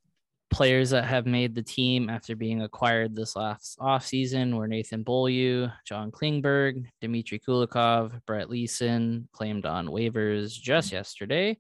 [0.52, 5.68] Players that have made the team after being acquired this last offseason were Nathan Beaulieu,
[5.86, 11.58] John Klingberg, Dmitry Kulikov, Brett Leason, claimed on waivers just yesterday,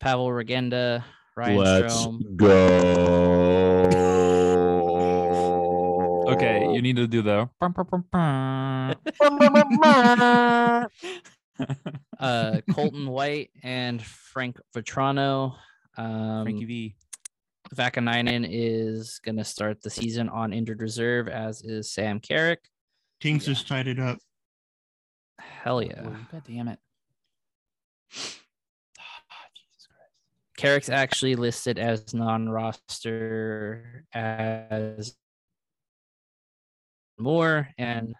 [0.00, 1.02] Pavel Regenda,
[1.36, 2.50] Ryan Let's Strome, go.
[6.32, 7.48] Okay, you need to do the
[12.18, 15.54] uh, Colton White, and Frank Vatrano.
[15.96, 16.94] Um, Frankie V.
[17.74, 22.60] Vaakanainen is going to start the season on injured reserve, as is Sam Carrick.
[23.20, 23.54] Kings Yeah.
[23.54, 24.18] just tied it up.
[25.38, 26.02] Hell yeah.
[26.04, 26.78] Oh, God damn it.
[28.98, 30.12] Ah, Jesus Christ.
[30.56, 35.14] Carrick's actually listed as non-roster as
[37.18, 38.14] more, and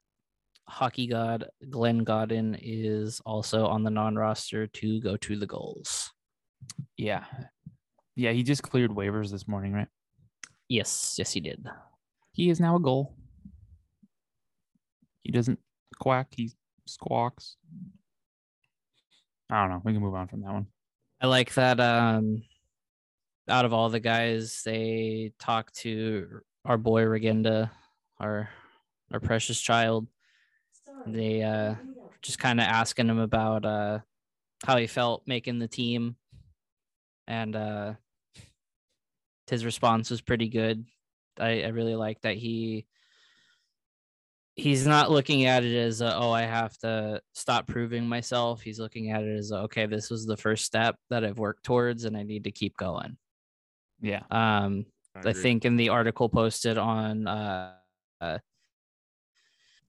[0.69, 6.13] hockey god Glenn Gawdin is also on the non-roster to go to the Gulls.
[6.97, 7.25] Yeah.
[8.21, 9.89] Yeah, he just cleared waivers this morning, right?
[10.69, 11.67] Yes, yes, he did.
[12.33, 13.15] He is now a Gull.
[15.23, 15.59] He doesn't
[15.99, 16.51] quack, he
[16.87, 17.57] squawks.
[19.49, 19.81] I don't know.
[19.83, 20.67] We can move on from that one.
[21.23, 21.81] I like that.
[21.81, 22.43] Um,
[23.49, 27.71] out of all the guys, they talked to our boy Regenda,
[28.19, 28.51] our
[29.15, 30.09] our precious child.
[31.07, 31.75] They uh,
[32.21, 34.01] just kind of asking him about uh,
[34.67, 36.17] how he felt making the team,
[37.27, 37.95] and uh,
[39.51, 40.85] his response was pretty good.
[41.39, 42.87] I, I really like that he
[44.57, 48.61] he's not looking at it as a, oh I have to stop proving myself.
[48.61, 51.65] He's looking at it as a, okay this was the first step that I've worked
[51.65, 53.17] towards and I need to keep going.
[54.01, 54.23] Yeah.
[54.31, 55.33] Um, I agree.
[55.35, 57.75] think in the article posted on uh,
[58.21, 58.39] uh,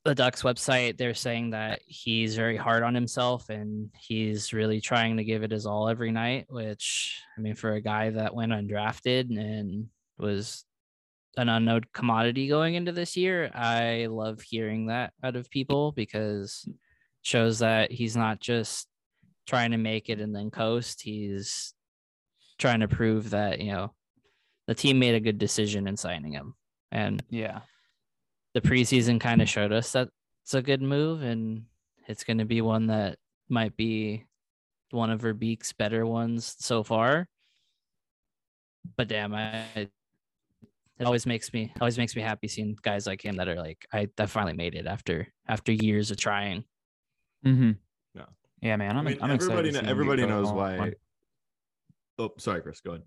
[0.03, 5.17] the Ducks website, they're saying that he's very hard on himself and he's really trying
[5.17, 6.45] to give it his all every night.
[6.49, 9.87] Which I mean, for a guy that went undrafted and
[10.17, 10.65] was
[11.37, 16.67] an unknown commodity going into this year, I love hearing that out of people because
[17.21, 18.87] shows that he's not just
[19.47, 21.01] trying to make it and then coast.
[21.01, 21.75] He's
[22.57, 23.93] trying to prove that you know
[24.67, 26.55] the team made a good decision in signing him.
[26.91, 27.61] And Yeah.
[28.53, 30.09] The preseason kind of showed us that
[30.43, 31.65] it's a good move and
[32.07, 33.17] it's going to be one that
[33.49, 34.25] might be
[34.91, 37.27] one of Verbeek's better ones so far.
[38.97, 43.37] But damn, I it always makes me always makes me happy seeing guys like him
[43.37, 46.63] that are like I, I finally made it after after years of trying.
[47.45, 47.71] Mm-hmm.
[48.15, 48.25] Yeah.
[48.61, 48.97] Yeah, man.
[48.97, 49.53] I'm, I mean, I'm excited.
[49.53, 50.55] everybody, to kn- see him get everybody knows on.
[50.55, 50.93] why.
[52.19, 52.82] Oh, sorry, Chris.
[52.82, 53.03] Go ahead.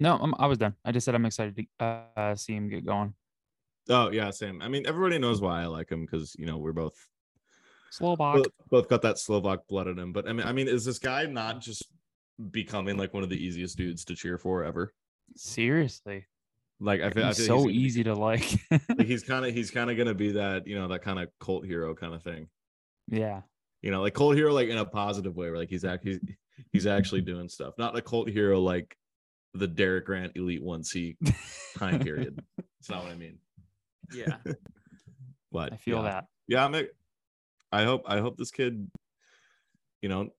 [0.00, 0.74] No, I'm, I was done.
[0.84, 3.14] I just said I'm excited to uh, see him get going.
[3.88, 4.62] Oh, yeah, same.
[4.62, 6.94] I mean, everybody knows why I like him because you know we're both
[7.90, 8.36] Slovak.
[8.36, 10.12] both, both got that Slovak blood in him.
[10.12, 11.84] But I mean, I mean, is this guy not just
[12.50, 14.92] becoming like one of the easiest dudes to cheer for ever?
[15.36, 16.26] Seriously.
[16.80, 18.60] Like I feel, I feel so he's gonna easy to like.
[18.70, 21.28] like he's kind of he's kind of gonna be that you know that kind of
[21.40, 22.48] cult hero kind of thing.
[23.08, 23.42] yeah.
[23.82, 26.18] You know, like cult hero like in a positive way, where like he's actually
[26.72, 28.96] he's actually doing stuff, not a cult hero like
[29.52, 31.16] the Derek Grant Elite One C
[31.78, 32.42] time period.
[32.56, 33.38] That's not what I mean.
[34.12, 34.36] Yeah.
[35.52, 36.02] But I feel yeah.
[36.02, 36.24] that.
[36.48, 36.74] yeah i'm
[37.70, 38.90] i hope i hope this kid
[40.02, 40.30] you know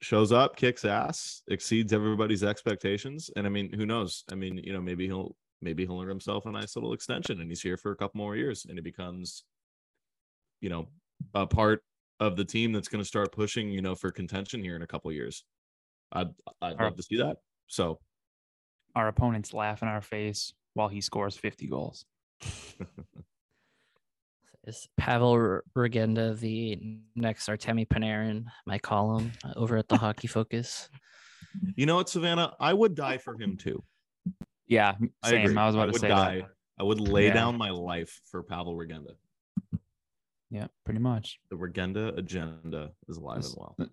[0.00, 4.24] shows up, kicks ass, exceeds everybody's expectations, and I mean, who knows?
[4.30, 7.50] I mean, you know, maybe he'll maybe he'll earn himself a nice little extension, and
[7.50, 9.44] he's here for a couple more years, and he becomes,
[10.60, 10.88] you know,
[11.34, 11.82] a part
[12.20, 14.86] of the team that's going to start pushing, you know, for contention here in a
[14.86, 15.44] couple years.
[16.12, 16.28] I'd
[16.62, 16.80] I'd Alright.
[16.80, 17.36] love to see that.
[17.66, 17.98] So
[18.94, 22.04] Our opponents laugh in our face while he scores 50 goals.
[24.66, 26.78] Is Pavel R- Regenda the
[27.16, 28.44] next Artemi Panarin?
[28.66, 30.88] My column uh, over at the Hockey Focus.
[31.74, 33.82] you know what, Savannah, I would die for him too.
[34.66, 35.44] Yeah, m- I same.
[35.46, 35.56] agree.
[35.56, 36.34] I was about I to would say die.
[36.40, 36.48] that.
[36.78, 37.34] I would lay Yeah.
[37.34, 39.12] down my life for Pavel Regenda.
[40.50, 41.40] Yeah, pretty much.
[41.50, 43.88] The Regenda agenda is alive This- and well.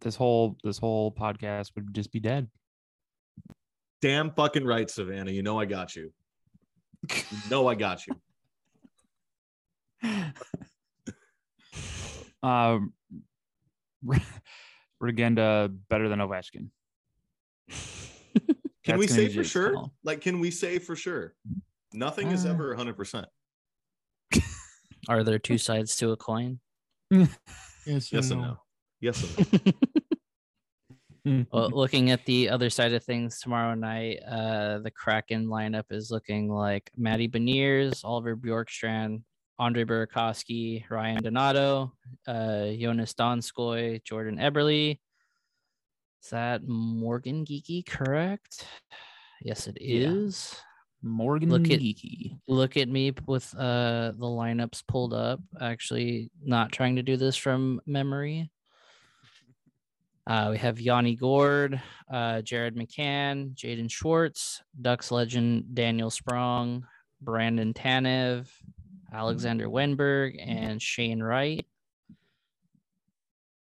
[0.00, 2.48] This whole this whole podcast would just be dead.
[4.02, 5.30] Damn fucking right, Savannah.
[5.30, 6.12] You know I got you.
[7.12, 8.14] You know I got you.
[12.42, 12.92] Um,
[15.02, 16.68] Regenda better than Ovechkin.
[18.84, 19.72] Can we say for sure?
[19.72, 19.92] call.
[20.04, 21.34] Like, can we say for sure?
[21.92, 22.50] Nothing is Uh.
[22.50, 23.24] ever 100%.
[25.08, 26.60] Are there two sides to a coin?
[27.84, 28.58] Yes, Yes and no.
[29.00, 29.72] Yes and no.
[31.52, 36.10] Well, looking at the other side of things tomorrow night, uh, the Kraken lineup is
[36.10, 39.22] looking like Matty Beniers, Oliver Bjorkstrand,
[39.58, 41.92] Andre Burakovsky, Ryan Donato,
[42.28, 42.32] uh,
[42.70, 44.98] Joonas Donskoi, Jordan Eberle.
[46.22, 48.66] Is that Morgan Geekie correct?
[49.42, 50.52] Yes, it is.
[50.54, 50.60] Yeah.
[51.10, 52.38] Morgan Look at- Geekie.
[52.48, 55.40] Look at me with uh, the lineups pulled up.
[55.60, 58.50] Actually, not trying to do this from memory.
[60.26, 66.84] Uh, we have Yanni Gourde, uh, Jared McCann, Jaden Schwartz, Ducks legend Daniel Sprong,
[67.20, 68.48] Brandon Tanev,
[69.12, 71.64] Alexander Wennberg, and Shane Wright.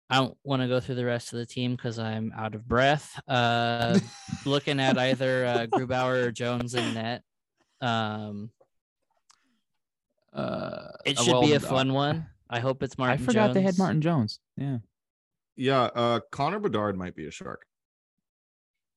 [0.09, 2.67] I don't want to go through the rest of the team because I'm out of
[2.67, 3.19] breath.
[3.27, 3.99] Uh,
[4.45, 7.23] looking at either uh, Grubauer or Jones in net.
[7.79, 8.49] Um,
[10.33, 12.27] Uh, it uh, should well, be a uh, fun one.
[12.49, 13.21] I hope it's Martin.
[13.21, 14.39] I forgot they had Martin Jones.
[14.57, 14.79] Yeah.
[15.59, 17.65] Yeah, uh Connor Bedard might be a shark.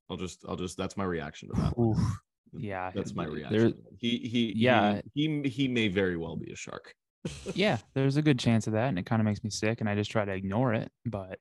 [0.09, 1.79] I'll just I'll just that's my reaction to that.
[1.81, 1.99] Oof.
[2.55, 3.75] Yeah, That's my there- reaction.
[3.99, 5.01] He he Yeah.
[5.15, 6.95] he, he he may very well be a shark.
[7.55, 9.89] yeah, there's a good chance of that, and it kind of makes me sick, and
[9.89, 10.91] I just try to ignore it.
[11.07, 11.39] But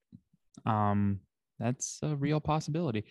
[0.65, 1.19] um,
[1.59, 3.03] that's a real possibility.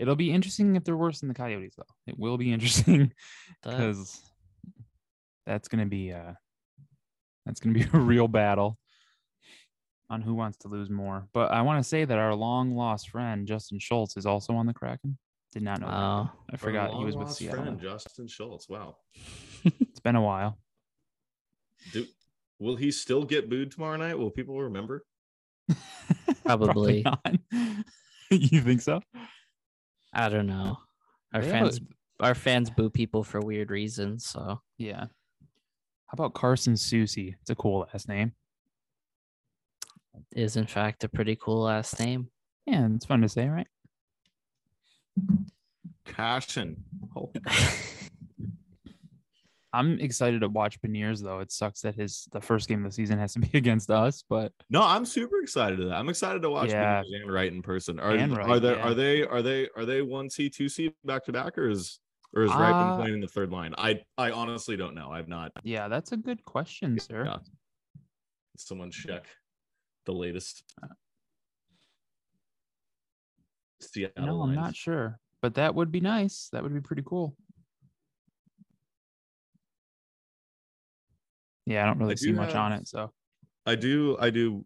[0.00, 1.84] It'll be interesting if they're worse than the Coyotes, though.
[2.08, 3.12] It will be interesting
[3.62, 4.20] because
[5.46, 6.32] that's gonna be uh
[7.46, 8.78] that's gonna be a real battle
[10.10, 11.26] on who wants to lose more.
[11.32, 14.66] But I want to say that our long lost friend Justin Schultz is also on
[14.66, 15.16] the Kraken.
[15.52, 15.86] Did not know.
[15.86, 15.92] that.
[15.92, 16.32] Wow.
[16.52, 17.62] I forgot he was with long-lost Seattle.
[17.62, 18.68] friend, Justin Schultz.
[18.68, 18.96] Wow.
[19.80, 20.58] It's been a while.
[21.92, 22.04] Do,
[22.58, 24.18] will he still get booed tomorrow night?
[24.18, 25.04] Will people remember?
[26.44, 27.02] Probably.
[27.02, 27.34] not.
[28.30, 29.00] you think so?
[30.12, 30.76] I don't know.
[31.32, 31.80] Our They have a- fans,
[32.20, 34.26] our fans boo people for weird reasons.
[34.26, 35.04] So Yeah.
[36.06, 37.34] How about Carson Soucy?
[37.40, 38.32] It's a cool last name.
[40.34, 42.28] Is in fact a pretty cool last name.
[42.66, 43.66] Yeah, it's fun to say, right?
[46.04, 46.76] Cashin.
[47.16, 47.30] Oh,
[49.72, 51.40] I'm excited to watch Beniers though.
[51.40, 54.22] It sucks that his the first game of the season has to be against us,
[54.28, 55.94] but No, I'm super excited to that.
[55.94, 57.02] I'm excited to watch Yeah.
[57.02, 57.98] Beniers and Wright in person.
[57.98, 58.82] Are, And are Wright, they yeah.
[58.82, 61.98] are they are they are they one C two C back to back or is
[62.36, 63.74] or is Wright been Uh, playing in the third line?
[63.76, 65.10] I I honestly don't know.
[65.10, 65.50] I've not.
[65.64, 67.24] yeah, that's a good question, sir.
[67.26, 67.36] Yeah.
[68.56, 69.26] Someone check
[70.04, 70.64] the latest.
[73.80, 74.56] Seattle No, I'm lines.
[74.56, 76.48] not sure, but that would be nice.
[76.52, 77.36] That would be pretty cool.
[81.66, 83.12] Yeah, I don't really see do much on it, so
[83.66, 84.64] I do, I do.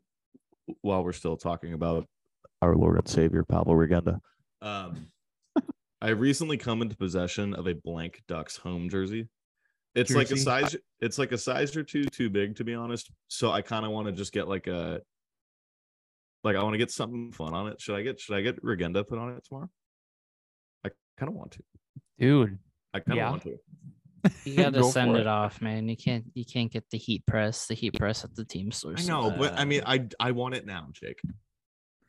[0.82, 2.06] While we're still talking about
[2.60, 4.20] our Lord and Savior Pablo Regenda,
[4.60, 5.06] um,
[6.02, 9.28] I recently come into possession of a blank Ducks home jersey.
[9.94, 10.76] It's like a size.
[11.00, 13.10] It's like a size or two too big, to be honest.
[13.28, 15.00] So I kind of want to just get like a,
[16.44, 17.80] like I want to get something fun on it.
[17.80, 18.20] Should I get?
[18.20, 19.68] Should I get Regenda put on it tomorrow?
[20.84, 21.62] I kind of want to.
[22.18, 22.58] dude,
[22.94, 23.30] I kind of Yeah.
[23.30, 23.58] want to.
[24.44, 25.20] You gotta Go send it.
[25.20, 25.26] it.
[25.26, 25.88] off, man.
[25.88, 27.66] You can't you can't get the heat press.
[27.66, 28.94] The heat press at the team store.
[28.96, 31.20] I know, but I mean, I I want it now, Jake.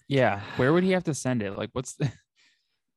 [0.08, 0.42] yeah.
[0.58, 1.56] Where would he have to send it?
[1.58, 2.12] Like, what's the?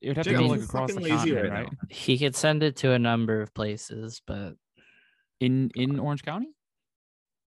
[0.01, 1.73] It would have Jake, to go like across the fucking lazy continent, right right?
[1.73, 1.79] now.
[1.89, 4.55] he could send it to a number of places, but
[5.39, 6.49] In in Orange County?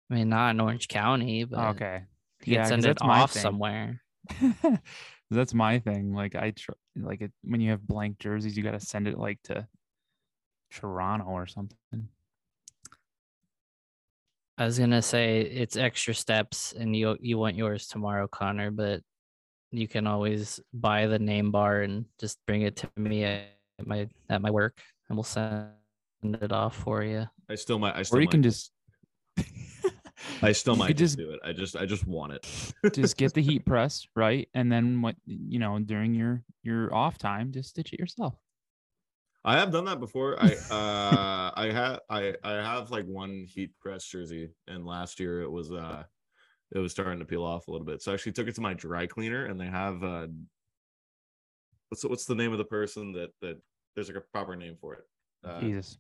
[0.10, 1.46] I mean, not in Orange County.
[1.46, 2.02] But okay.
[2.44, 4.02] He could 'cause send it off somewhere.
[5.30, 6.14] that's my thing.
[6.14, 9.18] Like I tr- like it when you have blank jerseys, you got to send it
[9.18, 9.68] like to
[10.72, 11.78] Toronto or something.
[14.58, 18.70] I was gonna say it's extra steps, and you you want yours tomorrow, Connor.
[18.70, 19.02] But
[19.72, 23.50] you can always buy the name bar and just bring it to me at
[23.86, 24.80] my at my work,
[25.10, 25.72] and we'll send
[26.24, 27.26] it off for you.
[27.50, 27.96] I still might.
[27.96, 28.72] I still Or you might, can just
[30.42, 31.40] I still might just just- do it.
[31.44, 32.74] I just I just want it.
[32.94, 37.18] just get the heat press right, and then what you know during your your off
[37.18, 38.36] time, just stitch it yourself.
[39.44, 40.38] I have done that before.
[40.40, 45.42] I uh I have I I have like one heat press jersey, and last year
[45.42, 46.04] it was uh
[46.74, 48.02] it was starting to peel off a little bit.
[48.02, 50.28] So I actually took it to my dry cleaner, and they have uh
[51.90, 53.60] what's the- what's the name of the person that that
[53.96, 55.04] there's like a proper name for it.
[55.44, 55.98] Uh, Jesus.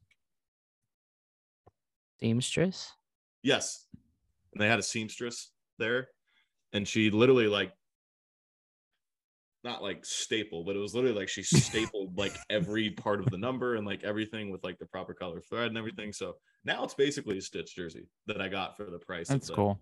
[2.19, 2.91] Seamstress.
[3.43, 3.87] Yes.
[4.53, 6.09] And they had a seamstress there.
[6.73, 7.71] And she literally like
[9.63, 13.37] not like staple, but it was literally like she stapled like every part of the
[13.37, 16.11] number and like everything with like the proper color thread and everything.
[16.13, 16.35] So
[16.65, 19.29] now it's basically a stitch jersey that I got for the price.
[19.29, 19.79] of That's the- cool.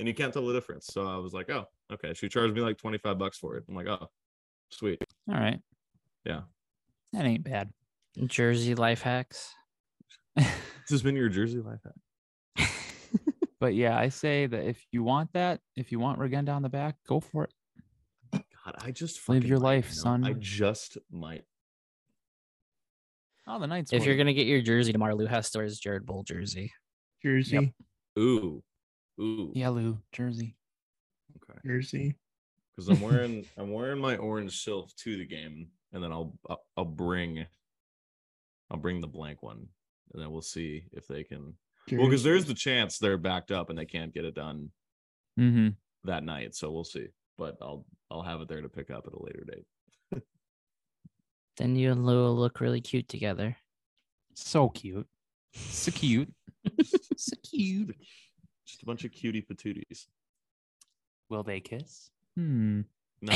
[0.00, 0.86] And you can't tell the difference.
[0.86, 2.14] So I was like, oh, okay.
[2.14, 3.64] She charged me like 25 bucks for it.
[3.68, 4.08] I'm like, oh,
[4.70, 5.02] sweet.
[5.28, 5.60] All right.
[6.24, 6.42] Yeah.
[7.12, 7.72] That ain't bad.
[8.26, 9.52] Jersey life hacks.
[10.36, 10.46] This
[10.90, 11.94] has been your jersey life hack.
[13.60, 16.68] But yeah, I say that if you want that, if you want Regenda on the
[16.68, 17.52] back, go for it.
[18.32, 20.02] God, I just Live your might, life, you know?
[20.02, 20.24] son.
[20.24, 21.44] I just might.
[23.46, 23.92] Oh, the Knights.
[23.92, 24.06] if would.
[24.06, 26.72] you're gonna get your jersey tomorrow, Lou has to wear his Jared Boll jersey.
[27.22, 27.74] Jersey,
[28.18, 28.62] Ooh.
[29.20, 29.52] Ooh.
[29.54, 30.54] yeah, Lou Jersey.
[31.42, 31.58] Okay.
[31.66, 32.14] Jersey.
[32.76, 36.62] because I'm wearing I'm wearing my orange silk to the game, and then I'll I'll,
[36.76, 37.44] I'll bring
[38.70, 39.66] I'll bring the blank one,
[40.12, 41.54] and then we'll see if they can.
[41.92, 44.70] Well, because there's the chance they're backed up and they can't get it done
[45.38, 45.68] Mm-hmm.
[46.04, 47.06] that night, so we'll see.
[47.36, 49.66] But I'll I'll have it there to pick up at a later date.
[51.58, 53.56] Then you and Lou will look really cute together.
[54.34, 55.06] So cute.
[55.54, 56.32] So cute.
[57.16, 57.96] so cute.
[58.66, 60.06] Just a bunch of cutie patooties.
[61.30, 62.10] Will they kiss?
[62.36, 62.82] Hmm.
[63.20, 63.34] No,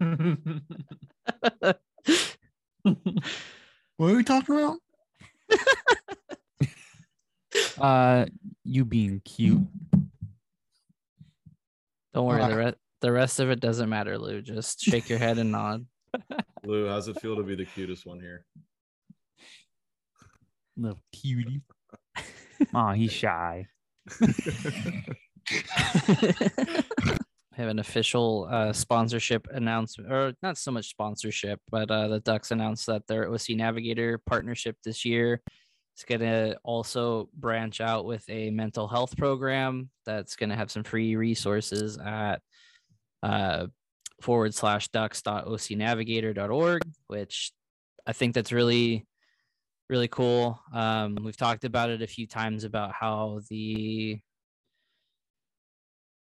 [3.96, 4.78] What are we talking about?
[7.82, 8.26] Uh,
[8.64, 9.66] you being cute.
[12.14, 14.40] Don't worry, the rest the rest of it doesn't matter, Lou.
[14.40, 15.84] Just shake your head and nod.
[16.64, 18.44] Lou, how's it feel to be the cutest one here?
[20.76, 21.62] Little cutie.
[22.72, 23.66] oh, he's shy.
[27.54, 32.50] have an official uh, sponsorship announcement, or not so much sponsorship, but uh, the Ducks
[32.50, 35.42] announced that their OC Navigator partnership this year
[35.96, 40.70] is going to also branch out with a mental health program that's going to have
[40.70, 42.40] some free resources at
[43.22, 43.66] uh,
[44.20, 47.52] forward slash ducks.ocnavigator.org, which
[48.06, 49.06] I think that's really,
[49.88, 50.60] really cool.
[50.72, 54.20] Um, we've talked about it a few times about how the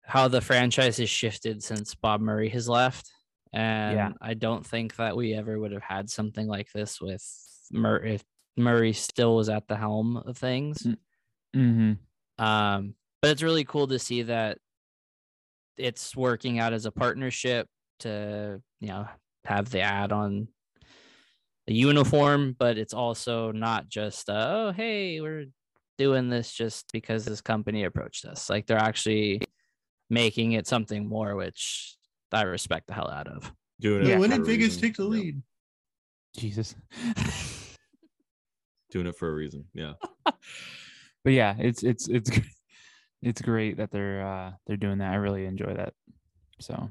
[0.09, 3.11] how the franchise has shifted since Bob Murray has left.
[3.53, 7.25] And I don't think that we ever would have had something like this with
[7.73, 8.23] Mur- if
[8.57, 10.87] Murray still was at the helm of things.
[11.55, 12.45] Mm-hmm.
[12.45, 14.59] Um, but it's really cool to see that
[15.77, 17.69] it's working out as a partnership
[18.01, 19.07] to, you know,
[19.45, 20.49] have the ad on
[21.67, 25.47] the uniform, but it's also not just, uh, oh, hey, we're
[25.99, 28.49] doing this just because this company approached us.
[28.49, 29.41] Like they're actually
[30.11, 31.97] making it something more, which
[32.33, 33.53] I respect the hell out of.
[33.81, 34.09] Doing it.
[34.09, 34.83] Yeah, when did Vegas reason.
[34.83, 35.43] take the lead?
[36.37, 36.75] Jesus.
[38.91, 39.65] Doing it for a reason.
[39.75, 39.95] Yeah.
[40.25, 42.31] but yeah, it's it's it's
[43.23, 45.13] it's great that they're uh they're doing that.
[45.13, 45.93] I really enjoy that.
[46.61, 46.91] So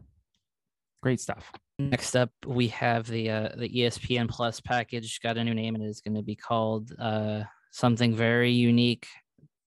[1.02, 1.52] great stuff.
[1.78, 5.20] Next up, we have the uh, the ESPN Plus package.
[5.22, 9.06] Got a new name, and it is going to be called uh, something very unique.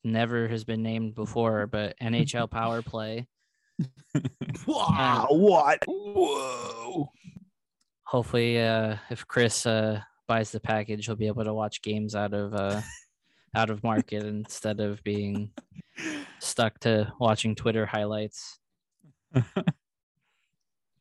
[0.04, 3.28] Never has been named before, but NHL Power Play.
[4.66, 5.84] wow, what?
[5.86, 7.12] Whoa.
[8.06, 12.34] Hopefully, uh, if Chris uh, buys the package, he'll be able to watch games out
[12.34, 12.82] of uh,
[13.56, 15.52] out of market instead of being
[16.40, 18.60] stuck to watching Twitter highlights.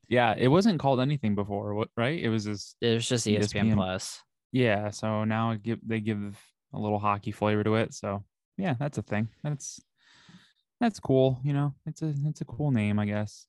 [0.08, 2.18] yeah, it wasn't called anything before, right?
[2.18, 3.74] It was just It was just ESPN, ESPN.
[3.74, 4.20] Plus.
[4.52, 6.38] yeah, so now give they give
[6.72, 7.94] a little hockey flavor to it.
[7.94, 8.24] So
[8.56, 9.28] yeah, that's a thing.
[9.42, 9.80] That's
[10.80, 11.74] that's cool, you know.
[11.86, 13.46] It's a it's a cool name, I guess.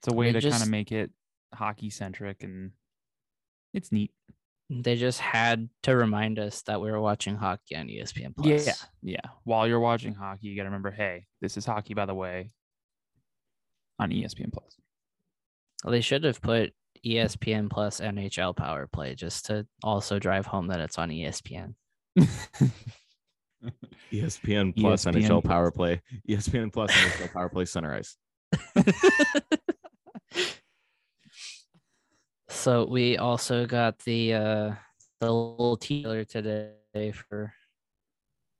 [0.00, 1.10] It's a way They to kind of make it
[1.52, 2.72] hockey centric and
[3.74, 4.12] it's neat.
[4.70, 8.66] They just had to remind us that we were watching hockey on ESPN Plus.
[8.66, 9.30] Yeah, yeah.
[9.44, 12.50] While you're watching hockey, you got to remember, hey, this is hockey, by the way,
[13.98, 14.76] on ESPN Plus.
[15.82, 20.66] Well, they should have put ESPN plus NHL Power Play just to also drive home
[20.68, 21.74] that it's on ESPN.
[24.12, 25.50] ESPN Plus ESPN NHL Plus.
[25.50, 26.02] Power Play.
[26.28, 28.16] ESPN Plus NHL Power Play Center Ice.
[32.48, 34.72] So we also got the uh
[35.20, 37.52] the little teaser today for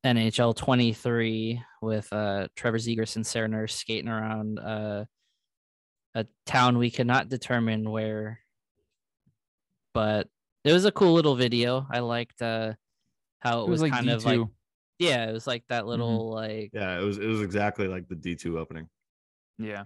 [0.05, 5.05] NHL 23 with uh Trevor Zegras and Sarah Nurse skating around uh
[6.15, 8.41] a town we cannot determine where
[9.95, 10.29] but
[10.65, 11.87] it was a cool little video.
[11.91, 12.75] I liked uh
[13.41, 14.15] how it, It was like kind D2.
[14.15, 14.41] of like
[14.99, 18.17] yeah, it was like that little like Yeah, it was it was exactly like the
[18.17, 18.89] D two opening.
[19.59, 19.85] yeah.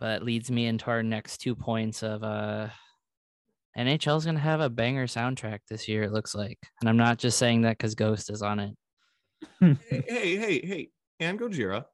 [0.00, 2.68] But leads me into our next two points of uh
[3.76, 6.58] NHL is gonna have a banger soundtrack this year, it looks like.
[6.80, 8.74] And I'm not just saying that because Ghost is on it.
[9.60, 9.76] hey,
[10.08, 10.88] hey, hey, hey,
[11.20, 11.84] and Gojira,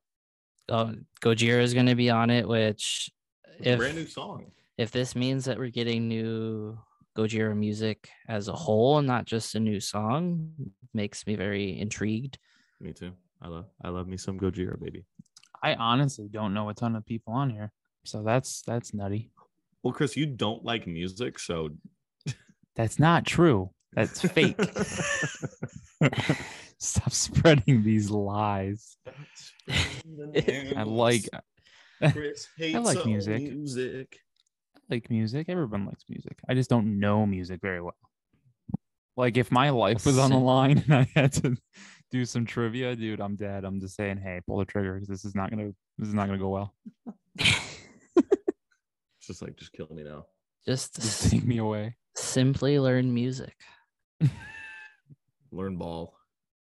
[0.68, 3.10] Oh Gojira is gonna be on it, which
[3.58, 4.52] with a if brand new song.
[4.78, 6.78] if this means that we're getting new
[7.16, 10.52] Gojira music as a whole and not just a new song,
[10.94, 12.38] makes me very intrigued.
[12.80, 13.12] Me too.
[13.42, 15.04] I love I love me some Gojira, baby.
[15.62, 17.72] I honestly don't know a ton of people on here.
[18.04, 19.30] So that's that's nutty.
[19.82, 21.70] Well, Chris, you don't like music, so
[22.76, 23.70] That's not true.
[23.92, 24.60] That's fake.
[26.78, 28.96] Stop spreading these lies.
[29.68, 31.28] I like
[32.12, 34.16] Chris hates like all music.
[34.76, 35.48] I like music.
[35.48, 36.38] Everyone likes music.
[36.48, 37.96] I just don't know music very well.
[39.16, 41.56] Like if my life was on the line and I had to
[42.10, 43.64] do some trivia, dude, I'm dead.
[43.64, 46.26] I'm just saying, hey, pull the trigger because this is not gonna this is not
[46.26, 46.74] gonna go well.
[49.30, 50.24] It's just like just kill me now.
[50.66, 51.94] just Just s- take me away.
[52.16, 53.54] simply learn music.
[55.52, 56.14] Learn ball.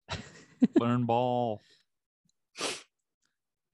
[0.80, 1.61] Learn ball.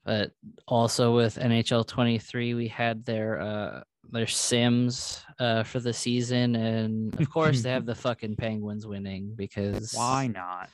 [0.04, 0.30] but
[0.68, 7.20] also with NHL 23 we had their uh their sims uh for the season and
[7.20, 10.70] of course they have the fucking penguins winning because Why not?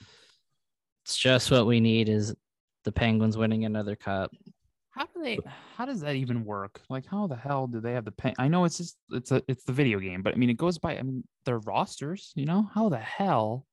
[1.05, 2.35] it's just what we need is
[2.85, 4.31] the penguins winning another cup
[4.95, 5.39] How do they?
[5.77, 6.81] How does that even work?
[6.89, 8.35] Like, how the hell do they have the pen?
[8.39, 10.79] I know it's just it's a it's the video game, but I mean, it goes
[10.79, 10.97] by.
[10.97, 12.33] I mean, their rosters.
[12.37, 13.67] You know, how the hell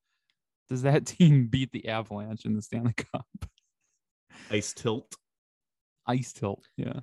[0.67, 3.27] does that team beat the Avalanche in the Stanley Cup?
[4.49, 5.15] Ice tilt.
[6.07, 6.65] Ice tilt.
[6.75, 7.01] Yeah.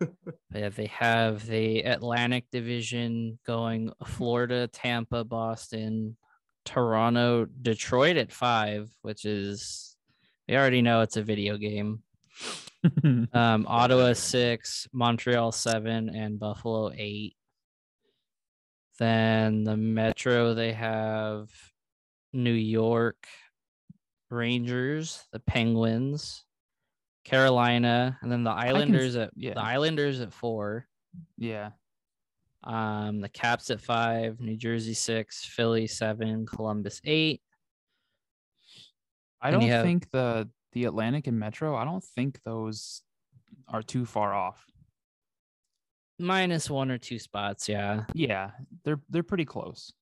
[0.54, 6.16] yeah, they have the atlantic division going florida tampa boston
[6.64, 9.96] toronto detroit at five which is
[10.48, 12.02] we already know it's a video game
[13.32, 17.36] Um, Ottawa six, Montreal seven, and Buffalo eight.
[18.98, 21.48] Then the Metro they have
[22.32, 23.26] New York
[24.30, 26.44] Rangers, the Penguins,
[27.24, 29.54] Carolina, and then the Islanders at yeah.
[29.54, 30.88] the Islanders at four.
[31.38, 31.70] yeah.
[32.64, 37.42] Um, the Caps at five, New Jersey six, Philly seven, Columbus eight.
[39.40, 41.76] I And don't have- think the the Atlantic and Metro.
[41.76, 43.02] I don't think those
[43.68, 44.64] are too far off.
[46.18, 48.04] Minus one or two spots, yeah.
[48.14, 48.50] Yeah,
[48.84, 49.92] they're they're pretty close.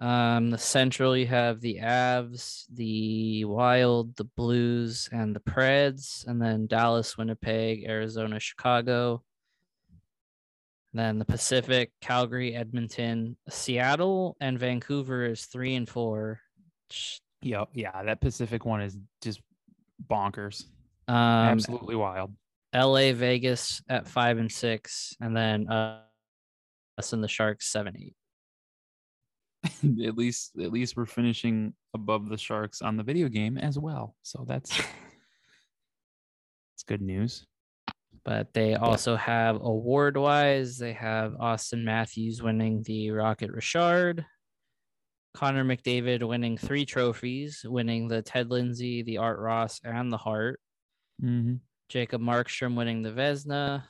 [0.00, 6.42] Um, the Central, you have the Avs, the Wild, the Blues, and the Preds, and
[6.42, 9.22] then Dallas, Winnipeg, Arizona, Chicago.
[10.92, 16.40] Then the Pacific, Calgary, Edmonton, Seattle, and Vancouver is three and four.
[17.44, 18.02] Yeah, yeah.
[18.02, 19.40] That Pacific one is just
[20.10, 20.64] bonkers.
[21.06, 22.32] Um, Absolutely wild.
[22.74, 26.00] LA, Vegas at five and six, and then uh,
[26.98, 28.14] us and the Sharks seven eight.
[30.04, 34.14] at least at least we're finishing above the sharks on the video game as well
[34.22, 34.78] so that's
[36.74, 37.46] it's good news
[38.24, 44.26] but they also have award wise they have austin matthews winning the rocket richard
[45.34, 50.60] connor mcdavid winning three trophies winning the ted lindsay the art ross and the hart.
[51.22, 51.56] Mm-hmm.
[51.88, 53.84] jacob markstrom winning the vezina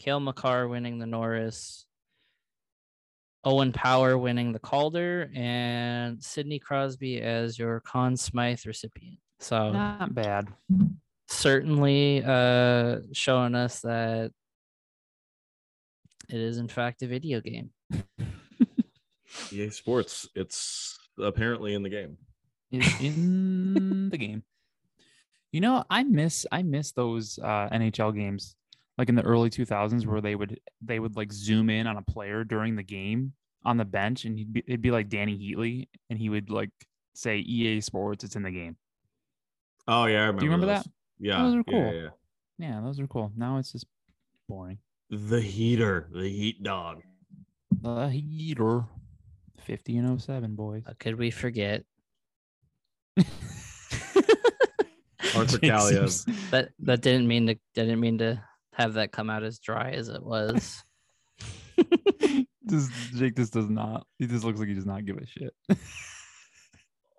[0.00, 1.86] cale makar winning the norris.
[3.44, 5.30] Owen power winning the calder.
[5.34, 9.18] And sidney crosby as your Conn smythe recipient.
[9.38, 10.48] So not bad.
[11.28, 14.32] certainly uh showing us that
[16.28, 17.70] it is in fact a video game
[19.52, 20.28] EA Sports.
[20.34, 22.16] It's apparently in the game.
[22.70, 24.42] is in the game
[25.52, 28.54] you know i miss i miss those uh nhl games
[28.96, 32.02] like in the early 2000s where they would they would like zoom in on a
[32.02, 33.32] player during the game
[33.64, 36.70] on the bench and he'd be, it'd be like dany heatley and he would like
[37.14, 38.76] say ea sports it's in the game
[39.88, 40.44] Oh yeah, I remember.
[40.44, 40.84] remember those.
[40.84, 40.90] that?
[41.18, 41.92] Yeah, Those are yeah, cool.
[41.94, 42.08] yeah,
[42.58, 43.86] yeah those are cool now it's just
[44.48, 44.78] boring.
[45.10, 47.02] The heater, the heat dog.
[47.82, 48.84] The heater.
[49.60, 50.82] 50 and 07, boys.
[50.86, 51.84] How could we forget
[55.36, 56.02] Arthur Kaliyev.
[56.02, 56.24] Jesus.
[56.50, 58.42] that that didn't mean to didn't mean to
[58.72, 60.82] have that come out as dry as it was
[62.68, 64.06] just Jake just does not.
[64.18, 65.54] He just looks like he does not give a shit.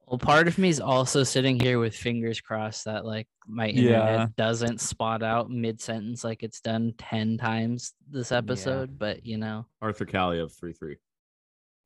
[0.08, 4.20] Well, part of me is also sitting here with fingers crossed that like my internet
[4.20, 4.28] Yeah.
[4.36, 9.68] doesn't spot out mid sentence like it's done 10 times this episode, but you know,
[9.82, 10.98] Arthur Callie three three.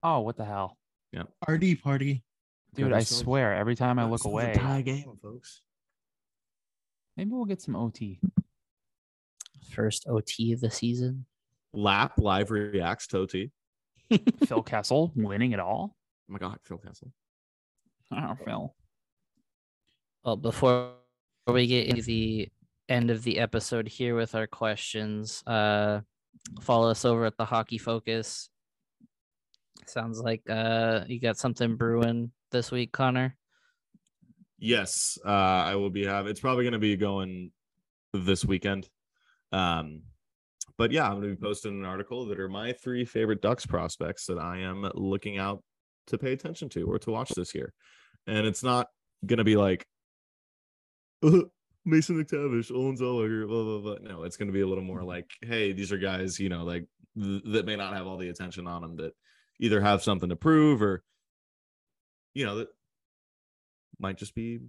[0.04, 0.78] Oh, what the hell,
[1.12, 1.24] Yeah.
[1.48, 2.24] RD party.
[2.76, 2.94] dude!
[2.94, 5.62] I swear, every time I look away, tie game, folks.
[7.18, 8.20] maybe we'll get some OT.
[9.72, 11.26] first OT of the season.
[11.74, 13.52] Lap live reacts Toti.
[14.46, 15.96] Phil Kessel winning it all.
[16.30, 17.12] Oh my god, Phil Kessel.
[18.12, 18.76] Oh, Phil.
[20.24, 20.92] Well, before
[21.48, 22.50] we get into the
[22.88, 26.02] end of the episode here with our questions, uh,
[26.62, 28.50] follow us over at the Hockey Focus.
[29.90, 33.36] Sounds like uh, you got something brewing this week, Connor.
[34.58, 36.32] Yes, uh, I will be having.
[36.32, 37.52] It's probably going to be going
[38.14, 38.88] this weekend.
[39.52, 40.04] Um,
[40.78, 43.66] but yeah, I'm going to be posting an article that are my three favorite Ducks
[43.66, 45.64] prospects that I am looking out
[46.08, 47.74] to pay attention to or to watch this year.
[48.28, 48.88] And it's not
[49.26, 49.86] going to be like
[51.24, 51.42] "Uh,
[51.86, 54.10] Mason McTavish, Olen Zellweger, blah blah blah.
[54.10, 56.64] No, it's going to be a little more like, hey, these are guys, you know,
[56.64, 56.86] like
[57.22, 59.14] th- that may not have all the attention on them that
[59.60, 61.04] either have something to prove or,
[62.34, 62.68] you know, that
[64.00, 64.60] might just be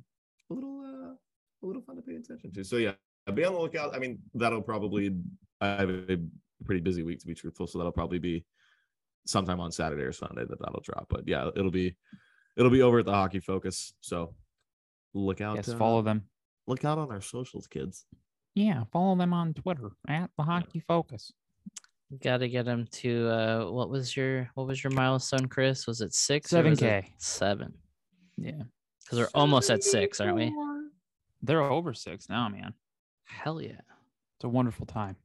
[0.51, 1.15] a little uh
[1.63, 2.65] a little fun to pay attention to.
[2.65, 2.93] So yeah,
[3.35, 3.95] be on the lookout.
[3.95, 5.15] I mean, that'll probably
[5.61, 6.19] I have a
[6.65, 8.45] pretty busy week to be truthful, so that'll probably be
[9.27, 11.07] sometime on Saturday or Sunday that that'll drop.
[11.09, 11.97] But yeah, it'll be
[12.57, 13.93] it'll be over at the Hockey Focus.
[14.01, 14.35] So
[15.15, 15.57] look out.
[15.57, 16.25] Yes, uh, follow them.
[16.67, 18.07] Look out on our socials, kids.
[18.55, 21.33] Yeah, follow them on Twitter at the Hockey Focus.
[22.23, 25.87] Got to get him to uh, what was your what was your milestone, Chris?
[25.89, 26.53] Was it six?
[26.53, 27.13] or was it 7K.
[27.19, 27.75] Seven.
[28.37, 28.63] Yeah,
[29.03, 30.55] Because we're almost at six, aren't we?
[31.43, 32.75] they're over six now, man.
[33.25, 33.81] Hell yeah!
[34.37, 35.17] It's a wonderful time.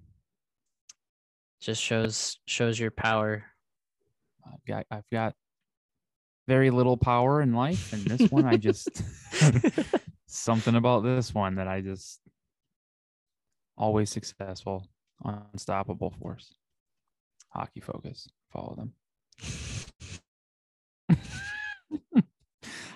[1.60, 3.44] Just shows shows your power.
[4.46, 5.36] I've got I've got
[6.48, 8.90] very little power in life, and this one I just
[10.26, 12.20] something about this one that I just
[13.78, 14.88] always successful,
[15.24, 16.56] unstoppable force.
[17.52, 18.28] Hockey focus.
[18.52, 18.94] Follow them.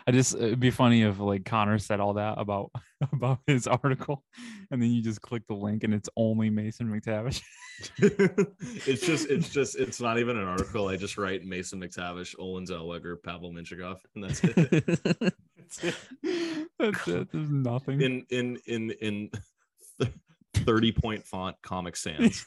[0.08, 2.72] I just it'd be funny if like Connor said all that about
[3.12, 4.24] about his article,
[4.70, 7.42] and then you just click the link and it's only Mason McTavish.
[7.98, 10.88] it's just it's just it's not even an article.
[10.88, 14.56] I just write Mason McTavish, Olen Zellweger, Pavel Mintyukov, and that's it.
[15.58, 15.96] That's it.
[16.78, 17.32] That's it.
[17.32, 18.02] There's nothing.
[18.02, 19.32] in in in in
[20.54, 22.46] 30 point font comic sans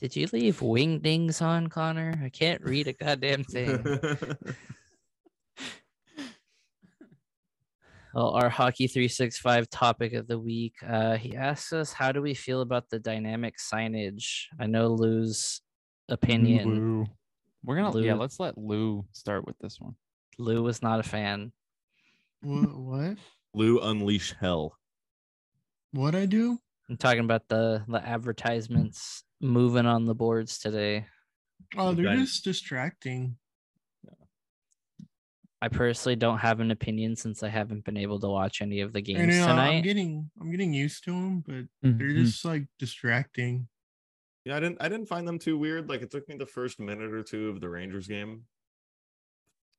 [0.00, 2.20] Did you leave wingdings on, Connor?
[2.22, 3.82] I can't read a goddamn thing.
[8.16, 10.76] Well, our hockey 365 topic of the week.
[10.82, 14.44] Uh, he asks us, How do we feel about the dynamic signage?
[14.58, 15.60] I know Lou's
[16.08, 16.66] opinion.
[16.66, 17.06] Lou.
[17.62, 18.14] We're gonna yeah.
[18.14, 19.96] Let's let Lou start with this one.
[20.38, 21.52] Lou was not a fan.
[22.40, 22.78] What?
[22.78, 23.18] What?
[23.52, 24.78] Lou unleash hell
[25.92, 26.58] What I do?
[26.88, 31.06] I'm talking about the the advertisements moving on the boards today.
[31.76, 32.16] Oh, they're Okay.
[32.16, 33.36] just distracting.
[35.62, 38.92] I personally don't have an opinion since I haven't been able to watch any of
[38.92, 42.14] the I games know I'm getting I'm getting used to them, but they're Mhm.
[42.14, 43.68] just like distracting.
[44.44, 46.78] yeah i didn't i didn't find them too weird like it took me the first
[46.78, 48.46] minute or two of the rangers game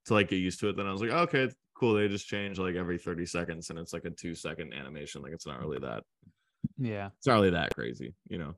[0.05, 2.28] to like get used to it then i was like oh, okay cool they just
[2.28, 5.60] change like every 30 seconds and it's like a two second animation like it's not
[5.62, 6.03] really that
[6.78, 8.55] Yeah, it's not really that crazy you know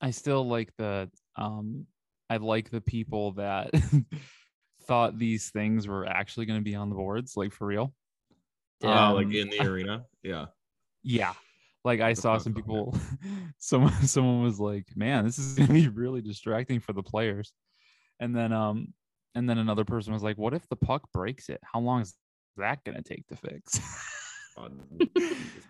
[0.00, 1.86] I still like the um.
[2.30, 3.70] I like the people that
[4.82, 7.94] thought these things were actually going to be on the boards, like for real.
[8.80, 9.10] Yeah.
[9.10, 10.46] Oh, like Um, in the arena yeah
[11.02, 11.32] Yeah.
[11.84, 12.96] Like I saw some people
[13.58, 17.52] someone someone was like, "Man, this is going to be really distracting for the players."
[18.20, 18.94] And then um
[19.34, 21.60] and then another person was like, "What if the puck breaks it?
[21.62, 22.14] How long is
[22.56, 23.80] that going to take to fix?"
[24.56, 25.08] Oh, Jesus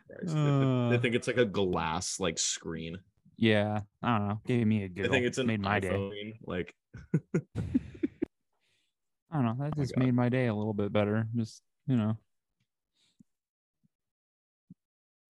[0.09, 0.27] Christ.
[0.27, 0.99] They thi- they Uh.
[1.01, 2.99] think it's like a glass like screen
[3.37, 4.41] yeah, I don't know.
[4.47, 5.11] Gave me a i giggle.
[5.11, 5.89] think it's an made my day.
[5.89, 6.73] iphone like
[7.57, 7.63] I
[9.33, 9.57] don't know.
[9.59, 10.05] That my just God.
[10.05, 11.27] made my day a little bit better.
[11.35, 12.17] Just, you know,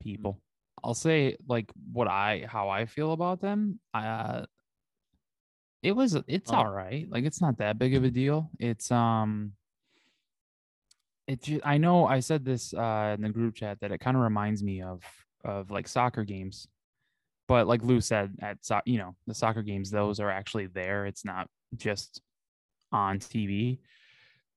[0.02, 0.40] people.
[0.82, 3.80] I'll say like what I how I feel about them.
[3.94, 4.44] Uh
[5.82, 6.56] it was it's Oh.
[6.56, 7.06] all right.
[7.08, 8.50] Like it's not that big of a deal.
[8.58, 9.52] It's um
[11.26, 14.16] it ju- I know I said this uh in the group chat that it kind
[14.16, 15.02] of reminds me of
[15.44, 16.66] of like soccer games.
[17.46, 21.06] But like Lou said at so, you know, the soccer games those are actually there.
[21.06, 22.20] It's not just
[22.92, 23.78] on TV.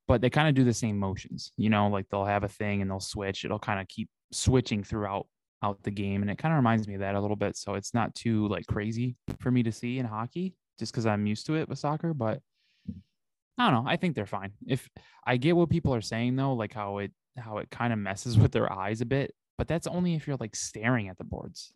[0.07, 1.51] But they kind of do the same motions.
[1.57, 3.43] You know, like they'll have a thing and they'll switch.
[3.43, 5.27] It'll kind of keep switching throughout
[5.63, 7.57] out the game, and it kind of reminds me of that a little bit.
[7.57, 11.25] So it's not too like crazy for me to see in hockey, just because I'm
[11.25, 12.13] used to it with soccer.
[12.13, 12.39] But
[13.57, 13.89] I don't know.
[13.89, 14.51] I think they're fine.
[14.67, 14.87] If
[15.25, 18.37] I get what people are saying though, like how it how it kind of messes
[18.37, 21.73] with their eyes a bit, but that's only if you're like staring at the boards.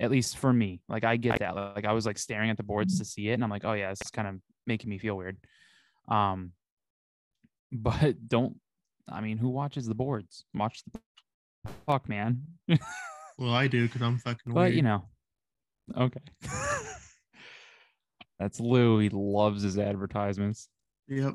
[0.00, 1.54] At least for me, like I get that.
[1.54, 3.74] Like I was like staring at the boards to see it, and I'm like, oh
[3.74, 4.36] yeah, this is kind of
[4.66, 5.36] making me feel weird.
[6.08, 6.52] Um,
[7.70, 8.56] but don't.
[9.08, 10.44] I mean, who watches the boards?
[10.54, 11.00] Watch the
[11.86, 12.42] fuck, man.
[13.38, 14.74] Well, I do because I'm fucking but weird.
[14.74, 15.04] you know,
[15.96, 16.20] okay.
[18.38, 18.98] That's Lou.
[18.98, 20.68] He loves his advertisements.
[21.08, 21.34] Yep.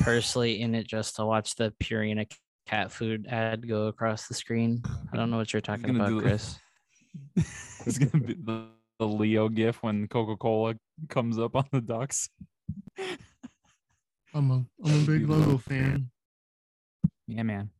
[0.00, 2.30] Personally in it just to watch the Purina
[2.66, 4.82] cat food ad go across the screen.
[5.12, 6.58] I don't know what you're talking about, Chris.
[7.86, 8.66] it's gonna be the,
[8.98, 10.74] the Leo gif when Coca Cola
[11.08, 12.28] comes up on the ducks.
[14.34, 16.10] I'm a I'm a big logo fan.
[17.28, 17.70] Yeah, man.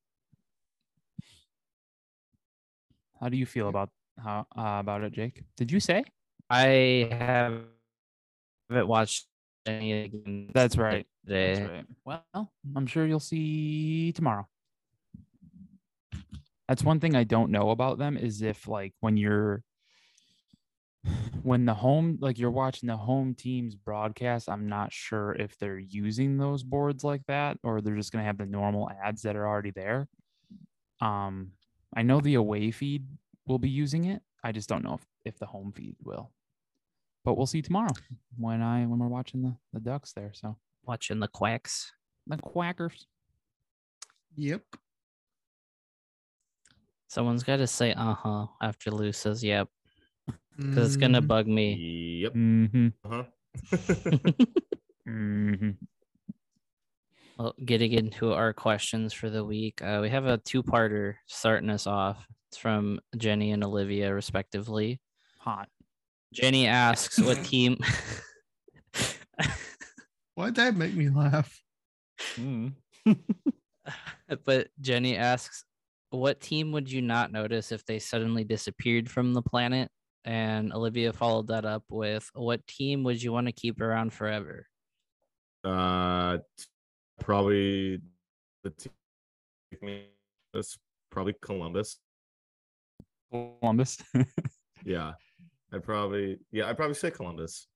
[3.18, 3.90] How do you feel about
[4.22, 5.42] how uh, about it, Jake?
[5.56, 6.04] Did you say?
[6.50, 9.26] I haven't watched
[9.66, 11.06] any of the games That's right.
[11.24, 11.84] That's right.
[12.04, 14.48] Well, I'm sure you'll see tomorrow.
[16.68, 19.62] That's one thing I don't know about them is if like when you're
[21.42, 25.78] when the home like you're watching the home team's broadcast, I'm not sure if they're
[25.78, 29.46] using those boards like that or they're just gonna have the normal ads that are
[29.46, 30.08] already there.
[31.00, 31.52] Um
[31.94, 33.06] I know the away feed
[33.46, 34.22] will be using it.
[34.42, 36.32] I just don't know if, if the home feed will.
[37.24, 37.92] But we'll see tomorrow
[38.36, 40.32] when I when we're watching the, the ducks there.
[40.34, 41.92] So Watching the quacks.
[42.26, 43.06] the quackers.
[44.36, 44.62] Yep.
[47.08, 49.68] Someone's got to say uh huh after Lou says yep,
[50.56, 52.22] because it's gonna Mm, bug me.
[52.22, 52.34] Yep.
[52.34, 52.88] Mm-hmm.
[53.04, 53.24] Uh-huh.
[55.08, 55.70] Mm-hmm.
[57.38, 61.88] Well, getting into our questions for the week, uh, we have a two-parter starting us
[61.88, 62.24] off.
[62.48, 65.00] It's from Jenny and Olivia, respectively.
[65.40, 65.68] Hot.
[66.32, 67.78] Jenny asks, "What team?"
[70.34, 71.62] Why'd that make me laugh?
[72.36, 72.72] Mm.
[74.44, 75.64] but Jenny asks,
[76.10, 79.90] "What team would you not notice if they suddenly disappeared from the planet?"
[80.24, 84.66] And Olivia followed that up with, "What team would you want to keep around forever?"
[85.64, 86.38] Uh,
[87.20, 88.00] probably
[88.64, 90.02] the team.
[90.52, 90.78] That's
[91.10, 91.98] probably Columbus.
[93.30, 93.98] Columbus.
[94.84, 95.12] Yeah,
[95.72, 97.66] I'd probably yeah I'd probably say Columbus.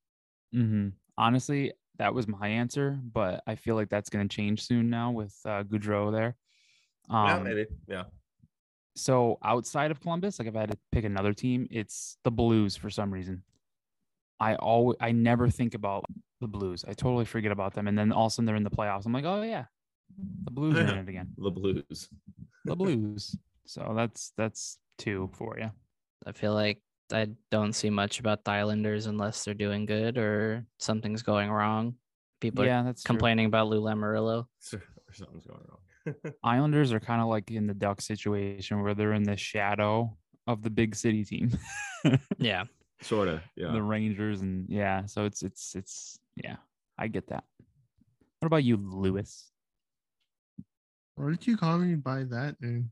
[0.54, 0.88] Mm-hmm.
[1.18, 5.10] Honestly, that was my answer, but I feel like that's going to change soon now
[5.12, 6.36] with uh, Gaudreau there.
[7.10, 7.66] yeah, Um, maybe.
[7.88, 8.04] Yeah.
[8.96, 12.76] so outside of Columbus, like if I had to pick another team, it's the Blues
[12.76, 13.42] for some reason.
[14.38, 16.04] I always, I never think about
[16.42, 16.84] the Blues.
[16.86, 19.06] I totally forget about them, and then all of a sudden they're in the playoffs.
[19.06, 19.64] I'm like, oh yeah,
[20.44, 21.30] the Blues are in it again.
[21.38, 22.08] The Blues.
[22.66, 23.34] The Blues.
[23.66, 25.70] So that's that's two for you.
[26.26, 26.80] I feel like
[27.12, 31.94] I don't see much about the Islanders unless they're doing good or something's going wrong.
[32.40, 33.14] People are yeah, that's true.
[33.14, 34.46] complaining about Lou Lamoriello.
[34.72, 36.32] or something's going wrong.
[36.44, 40.62] Islanders are kind of like in the Duck situation where they're in the shadow of
[40.62, 41.50] the big city team,
[42.38, 42.64] Yeah.
[43.02, 43.40] sort of.
[43.56, 43.72] Yeah.
[43.72, 45.06] the Rangers, and yeah.
[45.06, 46.56] So it's it's it's yeah.
[46.98, 47.44] I get that.
[48.40, 49.50] What about you, Lewis?
[51.16, 52.90] Why did you call me by that name?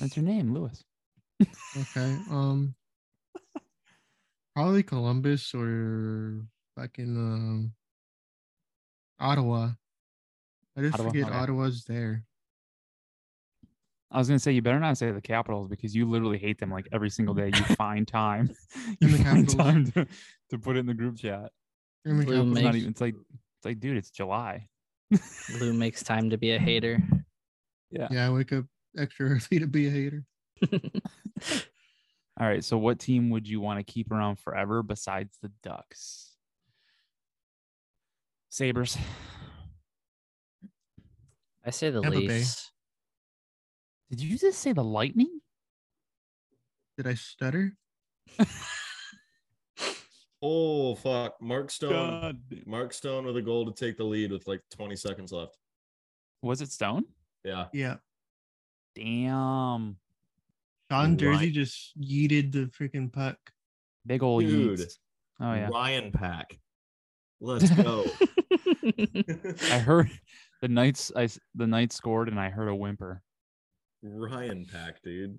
[0.00, 0.82] That's your name, Lewis.
[1.42, 2.16] Okay.
[2.30, 2.74] Um
[4.54, 6.42] probably Columbus or
[6.76, 7.72] fucking um
[9.20, 9.70] Ottawa.
[10.76, 11.36] I just Ottawa, forget okay.
[11.36, 12.24] Ottawa's there.
[14.10, 16.70] I was gonna say you better not say the Capitals because you literally hate them
[16.70, 17.46] like every single day.
[17.54, 18.50] You find time,
[19.00, 19.54] And you the find Capitals.
[19.56, 20.06] time to,
[20.50, 21.50] to put it in the group chat.
[22.04, 22.56] And the Blue Capitals.
[22.58, 22.90] It's not Makes- even.
[22.90, 23.14] It's like
[23.58, 24.68] it's like, dude, it's July.
[25.60, 26.98] Lou makes time to be a hater.
[27.90, 28.08] Yeah.
[28.10, 28.64] Yeah, I wake up
[28.98, 30.24] extra early to be a hater.
[32.40, 32.64] All right.
[32.64, 36.30] So, what team would you want to keep around forever besides the Ducks?
[38.48, 38.96] Sabres.
[41.64, 42.26] I say the Tampa Bay.
[42.26, 42.70] Leafs.
[44.10, 45.40] Did you just say the Lightning?
[46.96, 47.72] Did I stutter?
[50.42, 52.40] oh fuck, Mark Stone.
[52.66, 55.56] Mark Stone with a goal to take the lead with like 20 seconds left.
[56.42, 57.04] Was it Stone?
[57.44, 57.66] Yeah.
[57.72, 57.96] Yeah.
[58.94, 59.96] Damn.
[60.92, 61.52] John Jersey Right.
[61.54, 63.38] just yeeted the freaking puck.
[64.06, 64.78] Big old Dude.
[64.78, 64.98] Yeats.
[65.40, 65.68] Oh yeah.
[65.72, 66.58] Ryan Pack.
[67.40, 68.04] Let's go.
[69.70, 70.10] I heard
[70.60, 71.10] the Knights.
[71.16, 73.22] I s- the Knights scored, and I heard a whimper.
[74.02, 75.38] Ryan Pack, dude.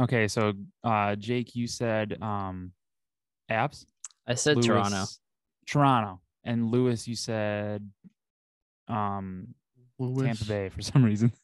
[0.00, 2.72] Okay, so uh, Jake, you said um,
[3.48, 3.86] Abs.
[4.26, 5.04] I said Toronto.
[5.68, 7.88] Toronto, and Lewis, you said
[8.88, 9.54] um,
[10.00, 10.26] Lewis.
[10.26, 11.32] Tampa Bay for some reason.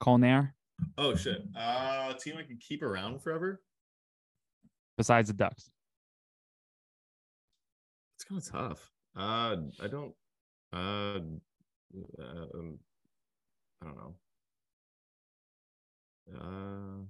[0.00, 0.52] Colnair
[0.96, 1.42] Oh shit.
[1.56, 3.60] Uh team I can keep around forever.
[4.96, 5.70] besides the Ducks?
[8.16, 8.90] It's kind of tough.
[9.16, 10.14] Uh I don't
[10.72, 11.20] uh
[12.20, 12.78] um,
[13.82, 14.14] I don't know.
[16.34, 17.04] Uh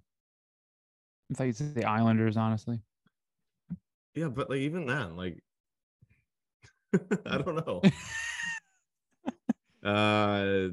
[1.30, 2.80] I thought you'd say the Islanders, honestly.
[4.14, 5.42] yeah, but like even then, like
[7.26, 7.82] I don't know.
[9.90, 10.68] uh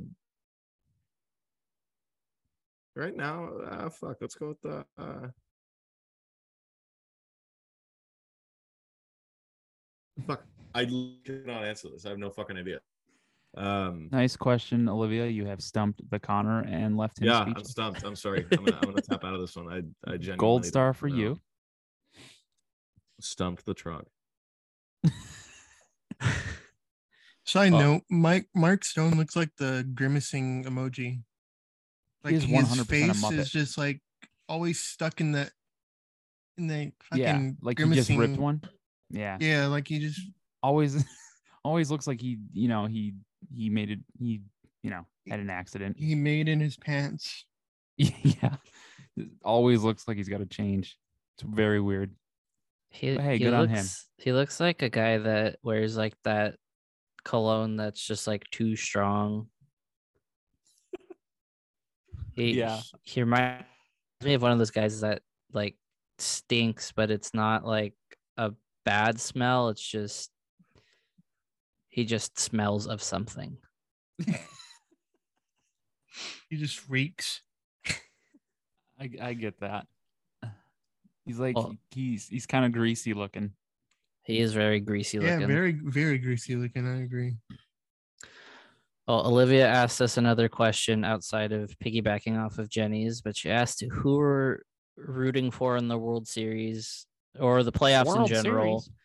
[2.96, 5.28] right now, uh fuck, let's go with the uh
[10.28, 10.44] fuck.
[10.74, 10.86] I
[11.26, 12.06] cannot answer this.
[12.06, 12.80] I have no fucking idea.
[13.58, 15.28] Um Nice question, Olivia.
[15.28, 18.04] You have stumped the Connor and left him yeah, I'm stumped.
[18.04, 18.46] I'm sorry.
[18.52, 19.70] I'm gonna, I'm gonna tap out of this one.
[19.72, 19.78] I
[20.12, 21.16] I genuinely Gold star for know.
[21.16, 21.38] you.
[23.22, 24.06] Stumped the truck.
[27.46, 27.80] Side Oh.
[27.80, 31.22] note: Mike Mark Stone looks like the grimacing emoji.
[32.26, 33.38] Like is his 100% a face Muppet.
[33.38, 34.02] is just like
[34.50, 35.50] always stuck in the
[36.58, 38.62] in the fucking Yeah, like he just ripped one.
[39.12, 40.20] Yeah, Yeah, like he just
[40.64, 41.06] always,
[41.64, 43.14] always looks like he, you know, he
[43.54, 44.00] he made it.
[44.20, 44.42] He,
[44.82, 45.98] you know, had an accident.
[46.00, 47.46] he made in his pants.
[47.98, 48.56] yeah,
[49.16, 50.98] it always looks like he's got to change.
[51.38, 52.16] It's very weird.
[52.90, 53.86] He, But hey, he good on looks, him.
[54.24, 56.56] He looks like a guy that wears like that
[57.24, 59.48] cologne that's just like too strong.
[62.36, 62.80] He, Yeah.
[63.04, 63.66] He reminds
[64.24, 65.22] me of one of those guys that
[65.54, 65.76] like
[66.20, 67.94] stinks, but it's not like
[68.38, 68.52] a
[68.86, 69.70] bad smell.
[69.70, 70.32] It's just
[71.90, 73.58] he just smells of something.
[76.50, 77.42] He just reeks.
[79.00, 79.88] I I get that.
[81.26, 83.52] He's like Well- he's he's kind of greasy looking.
[84.24, 85.30] He is very greasy looking.
[85.30, 85.56] Yeah, looking.
[85.56, 86.88] very very greasy looking.
[86.88, 87.36] I agree.
[89.08, 93.84] Well, Olivia asked us another question outside of piggybacking off of Jenny's, but she asked
[93.92, 94.60] who we're
[94.98, 97.06] rooting for in the World Series
[97.40, 98.80] or the playoffs World in general.
[98.80, 98.98] Series.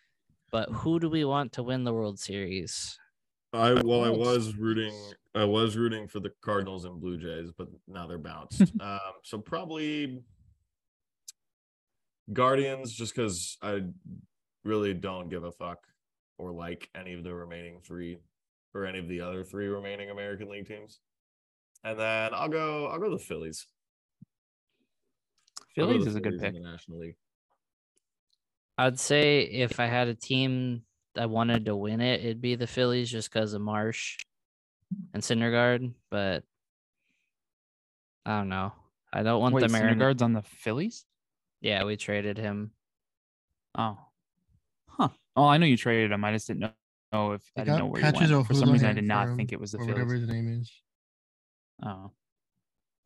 [0.51, 2.99] But who do we want to win the World Series?
[3.53, 4.95] I well, I was rooting.
[5.35, 8.63] I was rooting for the Cardinals and Blue Jays, but now they're bounced.
[8.81, 10.23] um, so probably
[12.33, 13.83] Guardians, just because I
[14.65, 15.79] really don't give a fuck
[16.39, 18.19] or like any of the remaining three
[18.75, 21.01] or any of the other three remaining American League teams.
[21.85, 22.87] And then I'll go.
[22.87, 23.67] I'll go the Phillies.
[25.75, 26.55] Phillies is a good pick.
[26.55, 27.17] in the National League.
[28.77, 30.83] I'd say if I had a team
[31.15, 34.19] that wanted to win it, it'd be the Phillies just because of Marsh
[35.15, 35.93] and Syndergaard.
[36.11, 36.45] But
[38.25, 38.73] I don't know.
[39.13, 39.97] I don't want Wait, the Mariners.
[39.97, 41.05] Syndergaard's on the Phillies?
[41.61, 42.71] Yeah, we traded him.
[43.77, 43.99] Oh,
[44.87, 45.09] huh.
[45.37, 46.25] Oh, I know you traded him.
[46.25, 46.71] I just didn't know,
[47.13, 48.47] know if I They didn't know where he went.
[48.47, 49.95] For some reason, I did not think it was the or Phillies.
[49.95, 50.73] whatever his name is.
[51.85, 52.11] Oh,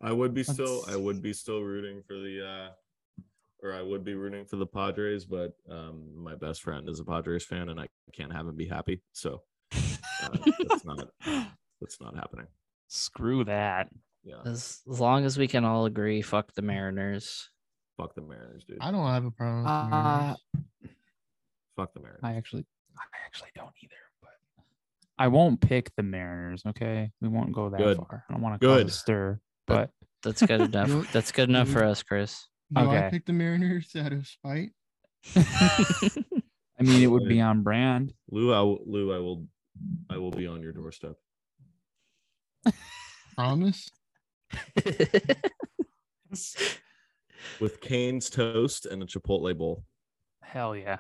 [0.01, 2.69] I would be still I would be still rooting for the uh
[3.63, 7.05] or I would be rooting for the Padres, but um my best friend is a
[7.05, 9.01] Padres fan and I can't have him be happy.
[9.13, 9.43] So
[9.73, 10.29] uh,
[10.69, 11.09] that's not
[11.81, 12.47] that's not happening.
[12.89, 13.89] screw that.
[14.25, 14.41] Yeah.
[14.45, 17.51] As, as long as we can all agree, fuck the Mariners.
[17.99, 18.79] Fuck the Mariners, dude.
[18.81, 19.65] I don't have a problem.
[19.65, 20.39] With the Uh, Mariners.
[21.77, 22.21] Fuck the Mariners.
[22.23, 22.65] I actually,
[22.97, 23.95] I actually don't either.
[24.23, 24.31] But
[25.19, 26.63] I won't pick the Mariners.
[26.67, 27.97] Okay, we won't go that Good.
[27.97, 28.25] far.
[28.29, 29.91] I don't want to cause a stir, But-
[30.23, 31.13] but That's good enough.
[31.13, 32.47] That's good enough for us, Chris.
[32.71, 33.09] No, I okay.
[33.11, 34.71] picked the Mariners out of spite.
[35.37, 38.13] I mean, it would be on brand.
[38.31, 39.47] Lou, I will, Lou, I will
[40.11, 41.15] I will be on your doorstep.
[43.37, 43.91] Promise.
[47.61, 49.85] With Cane's toast and a Chipotle bowl.
[50.43, 50.99] Hell yeah.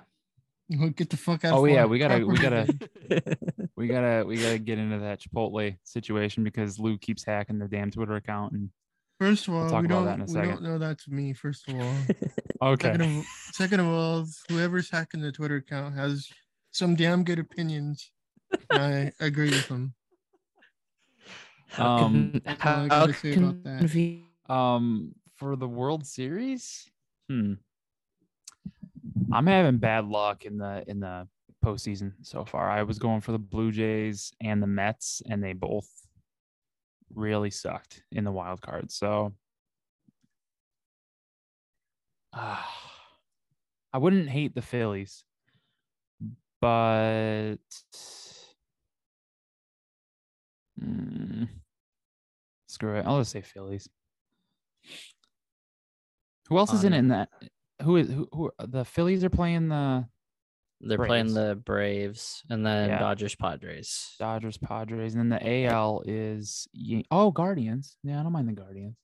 [0.70, 1.54] Well, Get the fuck out.
[1.54, 2.66] Oh of yeah, we gotta, we gotta,
[3.76, 7.90] we gotta, we gotta get into that Chipotle situation because Lou keeps hacking the damn
[7.90, 8.52] Twitter account.
[8.54, 8.70] And
[9.20, 10.04] First of all, talk we about don't.
[10.06, 10.50] that in a we second.
[10.50, 11.32] don't know that's me.
[11.34, 11.94] First of all,
[12.72, 16.28] okay, second of, second of all, whoever's hacking the Twitter account has
[16.72, 18.10] some damn good opinions.
[18.70, 19.94] I agree with them.
[21.76, 24.22] Um, con- That's all I how gotta about that.
[24.48, 26.88] um, for the World Series,
[27.28, 27.54] hmm,
[29.32, 31.28] I'm having bad luck in the in the
[31.64, 32.70] postseason so far.
[32.70, 35.88] I was going for the Blue Jays and the Mets, and they both
[37.14, 38.90] really sucked in the wild card.
[38.90, 39.34] So,
[42.32, 42.62] uh,
[43.92, 45.22] I wouldn't hate the Phillies,
[46.60, 47.58] but
[50.82, 51.48] mm,
[52.66, 53.06] screw it.
[53.06, 53.88] I'll just say Phillies.
[56.48, 57.28] Who else is in it in that?
[57.84, 58.28] Who is who?
[58.32, 60.06] who the Phillies are playing the
[60.80, 62.98] They're playing the Braves and then Yeah.
[62.98, 64.14] Dodgers Padres.
[64.18, 66.66] Dodgers, Padres, and then the AL is
[67.10, 67.96] oh Guardians.
[68.02, 68.96] Yeah, I don't mind the Guardians.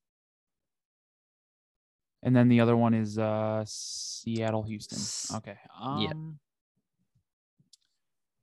[2.22, 5.36] And then the other one is uh Seattle, Houston.
[5.38, 5.56] Okay.
[5.80, 6.12] Um, yeah.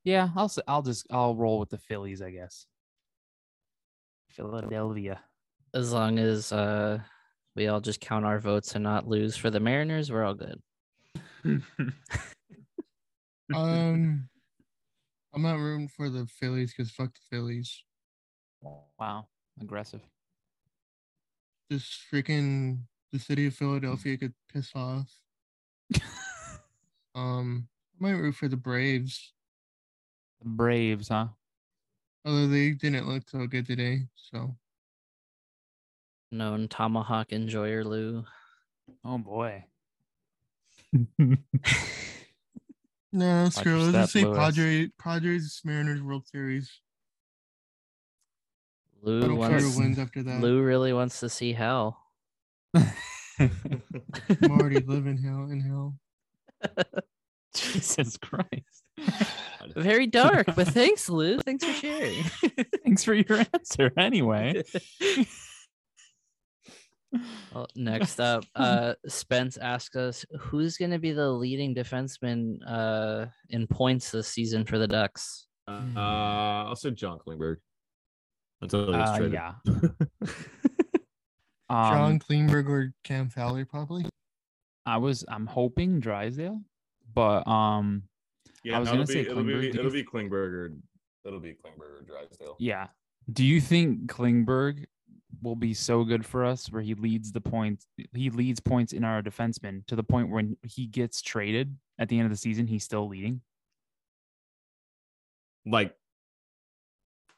[0.03, 2.65] Yeah, I'll I'll just I'll roll with the Phillies, I guess.
[4.29, 5.19] Philadelphia.
[5.73, 6.99] As long as uh
[7.57, 10.61] we all just count our votes and not lose for the Mariners, we're all good.
[13.55, 14.27] Um,
[15.33, 17.81] I'm not rooting for the Phillies because fuck the Phillies.
[18.99, 19.27] wow,
[19.61, 20.01] aggressive.
[21.71, 22.79] Just freaking
[23.13, 25.09] the city of Philadelphia could piss off.
[27.15, 27.67] Um,
[27.99, 29.33] I might root for the Braves,
[30.43, 31.29] The Braves, huh?
[32.23, 34.01] although they didn't look so good today.
[34.13, 34.55] So
[36.31, 38.25] Known Tomahawk enjoyer Lou.
[39.05, 39.63] Oh boy.
[43.11, 43.79] no, screw.
[43.79, 43.83] it.
[43.83, 44.37] Let's just say Lewis.
[44.37, 46.71] Padres, Padres, Mariners World Series.
[48.93, 50.41] I Lou don't care wants who wins after that.
[50.41, 52.01] Lou really wants to see hell.
[53.39, 53.51] I'm
[54.49, 55.95] already living hell in hell.
[57.53, 58.83] Jesus Christ.
[59.75, 61.39] Very dark, but thanks, Lou.
[61.39, 62.23] Thanks for sharing.
[62.83, 64.63] Thanks for your answer anyway.
[67.53, 73.27] Well, next up, uh, Spence asks us who's going to be the leading defenseman uh,
[73.49, 75.47] in points this season for the Ducks.
[75.67, 77.57] Uh, I'll say John Klingberg.
[78.61, 79.33] Until he gets Uh, traded.
[79.33, 79.53] yeah.
[81.69, 84.05] John Um, Klingberg or Cam Fowler, probably.
[84.85, 86.61] I was I'm hoping Drysdale,
[87.13, 88.03] but um
[88.63, 89.75] yeah, I was no, gonna it'll say be, it'll be, Klingberg.
[89.75, 90.73] It'll be Klingberg or
[91.25, 92.55] it'll be Klingberg or Drysdale.
[92.59, 92.87] yeah.
[93.33, 94.85] Do you think Klingberg
[95.47, 99.03] will be so good for us where he leads the points he leads points in
[99.03, 102.67] our defensemen to the point when he gets traded at the end of the season
[102.67, 103.41] he's still leading?
[105.65, 105.95] Like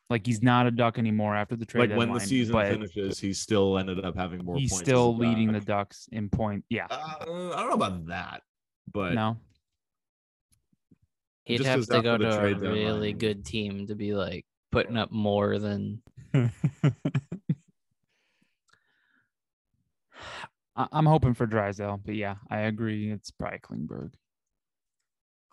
[0.10, 3.32] Like he's not a duck anymore after the trade like when the season finishes, he
[3.34, 4.84] still ended up having more he's points.
[4.86, 6.66] still a leading the Ducks in point.
[6.70, 6.88] Yeah.
[6.90, 8.42] Uh, I don't know about that,
[8.92, 9.38] but no.
[11.46, 14.14] He'd Just have 'cause to go to a trade really deadline- good team to be
[14.14, 16.02] like putting up more than.
[20.80, 23.12] I- I'm hoping for Drysdale, but yeah, I agree.
[23.12, 24.14] It's probably Klingberg.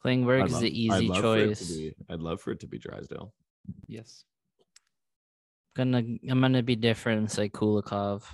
[0.04, 1.70] Klingberg I'd is love- the I'd easy love for it to choice.
[1.76, 3.34] be- I'd love for it to be Drysdale.
[3.88, 4.24] Yes.
[5.74, 8.24] Gonna I'm gonna be different and say Kulikov.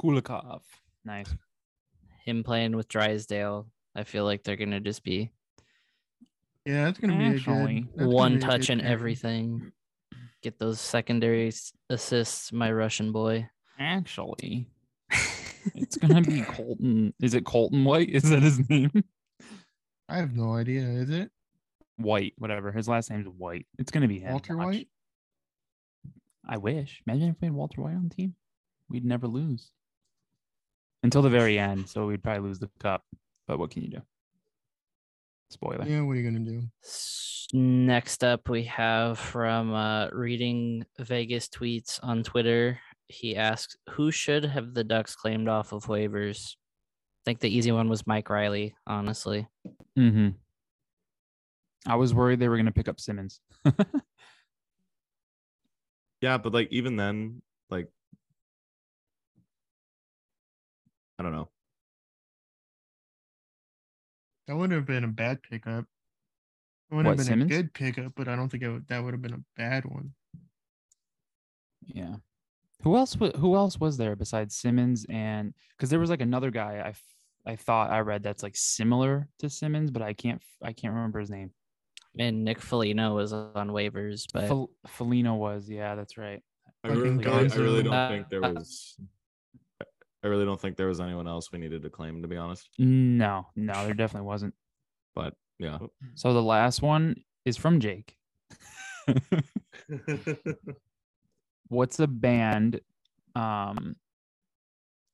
[0.00, 0.62] Kulikov.
[1.04, 1.34] Nice.
[2.24, 5.32] Him playing with Drysdale, I feel like they're gonna just be
[6.66, 9.72] Yeah, that's gonna be Actually, a good that's one be touch and everything.
[10.42, 11.50] Get those secondary
[11.88, 13.48] assists, my Russian boy.
[13.78, 14.68] Actually,
[15.74, 17.14] it's gonna be Colton.
[17.20, 18.10] Is it Colton White?
[18.10, 18.90] Is that his name?
[20.08, 20.82] I have no idea.
[20.82, 21.30] Is it
[21.96, 22.72] White, whatever.
[22.72, 23.66] His last name's White.
[23.78, 24.32] It's gonna be him.
[24.32, 24.66] Walter Watch.
[24.66, 24.88] White?
[26.46, 27.02] I wish.
[27.06, 28.34] Imagine if we had Walter White on the team.
[28.88, 29.70] We'd never lose.
[31.02, 33.02] Until the very end, so we'd probably lose the cup.
[33.46, 34.02] But what can you do?
[35.50, 35.84] Spoiler.
[35.86, 36.62] Yeah, what are you gonna do?
[37.52, 42.80] Next up, we have from uh, reading Vegas tweets on Twitter.
[43.08, 47.72] He asks, "Who should have the Ducks claimed off of waivers?" I think the easy
[47.72, 48.74] one was Mike Reilly.
[48.86, 49.46] Honestly,
[49.98, 50.30] Mm-hmm.
[51.86, 53.40] I was worried they were gonna pick up Simmonds.
[56.20, 57.90] Yeah, but like even then, like
[61.18, 61.50] I don't know.
[64.46, 65.84] That wouldn't have been a bad pickup.
[66.90, 67.52] It would What, have been Simmonds?
[67.54, 69.84] a good pickup, but I don't think it would, that would have been a bad
[69.84, 70.14] one.
[71.86, 72.16] Yeah.
[72.84, 73.16] Who else?
[73.18, 76.88] wa- Who else was there besides Simmonds and because there was like another guy I,
[76.90, 77.02] f-
[77.46, 81.18] I thought I read that's like similar to Simmonds, but I can't I can't remember
[81.20, 81.50] his name.
[82.18, 86.42] and Nick Foligno was on waivers, but Fel- Felino was yeah, that's right.
[86.84, 88.96] I Fucking really, I I really don't think there Uh, was.
[90.22, 92.68] I really don't think there was anyone else we needed to claim, to be honest.
[92.78, 94.54] No, no, there definitely wasn't.
[95.14, 95.78] But yeah,
[96.14, 98.16] So the last one is from Jake.
[101.68, 102.80] What's a band
[103.34, 103.96] um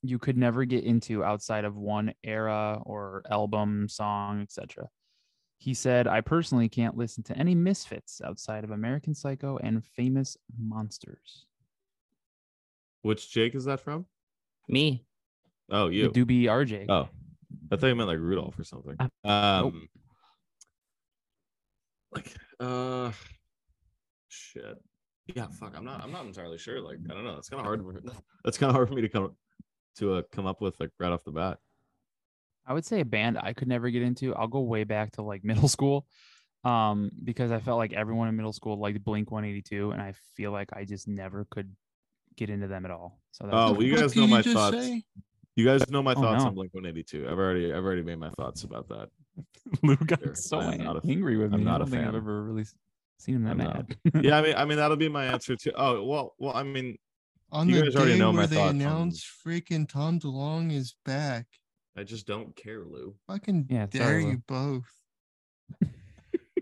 [0.02, 4.88] you could never get into outside of one era or album, song, etc.
[5.58, 10.38] He said, I personally can't listen to any misfits outside of American Psycho and famous
[10.58, 11.44] monsters.
[13.02, 14.06] which Jake is that from?
[14.68, 15.04] me.
[15.70, 16.08] Oh, you.
[16.08, 16.86] The Doobie RJ.
[16.88, 17.08] Oh,
[17.70, 18.96] I thought you meant like Rudolph or something.
[19.24, 19.88] Uh, Um,
[22.12, 23.12] like, uh,
[24.28, 24.82] shit.
[25.34, 25.74] Yeah, fuck.
[25.76, 26.02] I'm not.
[26.02, 26.80] I'm not entirely sure.
[26.80, 27.36] Like, I don't know.
[27.36, 27.82] It's kind of hard.
[27.82, 28.00] For,
[28.44, 29.36] that's kind of hard for me to come
[29.96, 31.58] to uh, come up with like right off the bat.
[32.66, 34.34] I I would say a band I could never get into.
[34.34, 36.06] I'll go way back to like middle school,
[36.64, 40.52] um, because I felt like everyone in middle school liked Blink 182, and I feel
[40.52, 41.74] like I just never could
[42.36, 43.20] get into them at all.
[43.32, 44.76] So that's Oh, well, you guys did know my just thoughts.
[44.76, 45.04] say?
[45.56, 46.48] You guys know my Oh, thoughts no.
[46.48, 47.26] on Blink 182.
[47.28, 49.08] I've already I've already made my thoughts about that.
[49.82, 51.64] Lou got Sure, so I'm not angry with I'm me.
[51.64, 52.16] not I a don't think I've fan.
[52.16, 52.74] ever really s-
[53.20, 53.88] seen him that I'm not.
[54.14, 54.24] mad.
[54.24, 55.72] Yeah, I mean I mean that'll be my answer too.
[55.76, 56.96] Oh well well I mean
[57.52, 60.18] On You the guys already day know my where they thoughts on- announced freaking Tom
[60.20, 61.46] DeLonge is back,
[61.96, 63.14] I just don't care, Lou.
[63.26, 64.30] fucking Yeah, dare sorry, Lou.
[64.30, 64.84] you both.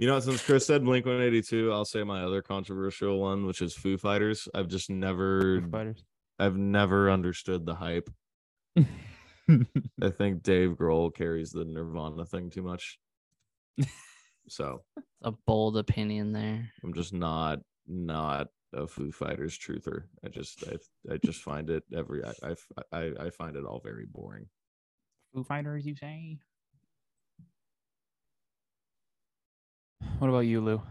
[0.01, 3.74] You know, since Chris said Blink 182, I'll say my other controversial one, which is
[3.74, 4.47] Foo Fighters.
[4.55, 6.05] I've just never Foo Fighters.
[6.39, 8.09] I've never understood the hype.
[8.78, 12.98] I think Dave Grohl carries the Nirvana thing too much.
[14.49, 14.83] So
[15.23, 16.70] A bold opinion there.
[16.83, 20.05] I'm just not not a Foo Fighters truther.
[20.25, 20.77] I just I,
[21.12, 22.55] I just find it every I, I
[22.93, 24.47] I I find it all very boring.
[25.35, 26.39] Foo Fighters, you say?
[30.19, 30.83] What about you, Lou?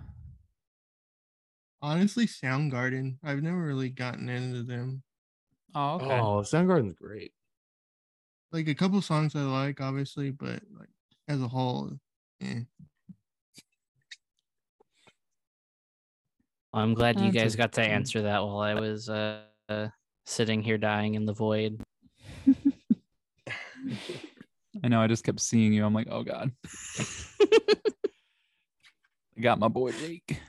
[1.82, 3.18] Honestly, Soundgarden.
[3.24, 5.04] I've never really gotten into them.
[5.76, 6.20] Oh, okay.
[6.20, 7.34] Oh, Soundgarden's great.
[8.52, 10.90] Like a couple songs I like, obviously, but like
[11.28, 11.92] as a whole,
[12.42, 12.62] eh.
[16.78, 19.88] I'm glad you guys got to answer that while I was uh, uh,
[20.26, 21.82] sitting here dying in the void.
[24.84, 25.02] I know.
[25.02, 25.86] I just kept seeing you.
[25.86, 26.52] I'm like, oh god.
[29.38, 30.41] I got my boy Jake.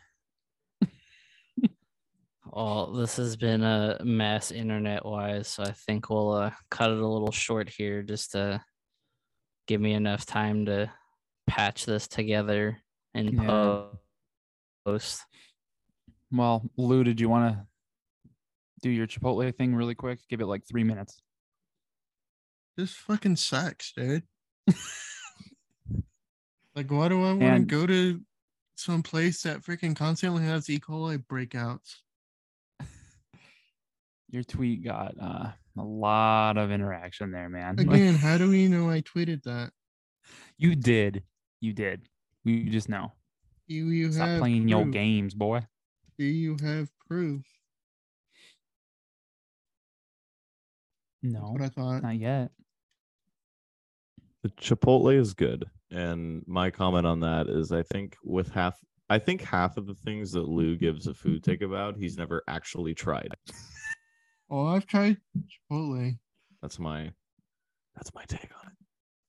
[2.51, 6.99] Well, this has been a mess internet wise, so I think we'll uh, cut it
[6.99, 8.61] a little short here just to
[9.67, 10.91] give me enough time to
[11.47, 12.79] patch this together
[13.15, 13.85] and Yeah.
[14.85, 15.23] post.
[16.31, 17.67] Well, Lou, did you want to
[18.83, 20.21] do your Chipotle thing really quick?
[20.29, 21.21] Give it like three minutes.
[22.77, 24.23] this fucking sucks, dude.
[26.77, 28.21] like, why do I want to go to
[28.77, 30.79] some place that freaking constantly has E.
[30.79, 31.97] coli breakouts?
[34.31, 37.77] Your tweet got uh, a lot of interaction there, man.
[37.79, 39.71] Again, how do we know I tweeted that?
[40.59, 41.23] you did.
[41.61, 42.09] You did.
[42.45, 43.13] We just know.
[43.67, 45.63] You you Stop have playing your games, boy.
[46.19, 47.43] Do you have proof?
[51.23, 52.03] No, What I thought.
[52.03, 52.51] not yet.
[54.43, 55.65] The Chipotle is good.
[55.91, 58.77] And my comment on that is I think with half
[59.11, 62.43] I think half of the things that Lou gives a food take about, he's never
[62.49, 63.35] actually tried.
[64.51, 65.19] Oh, I've tried
[65.71, 66.17] Chipotle.
[66.63, 67.13] That's my
[67.95, 68.73] that's my take on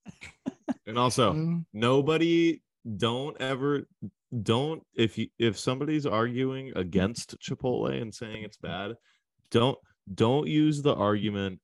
[0.06, 0.54] it.
[0.88, 2.62] and also, so- nobody
[2.96, 3.86] don't ever
[4.44, 8.94] don't if you if somebody's arguing against Chipotle and saying it's bad,
[9.52, 9.78] don't
[10.14, 11.60] don't use the argument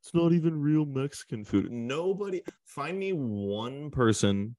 [0.00, 1.70] it's not even real Mexican food.
[1.72, 4.54] Nobody find me one person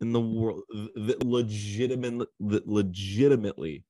[0.00, 0.62] in the world
[0.94, 3.84] that legitimately that legitimately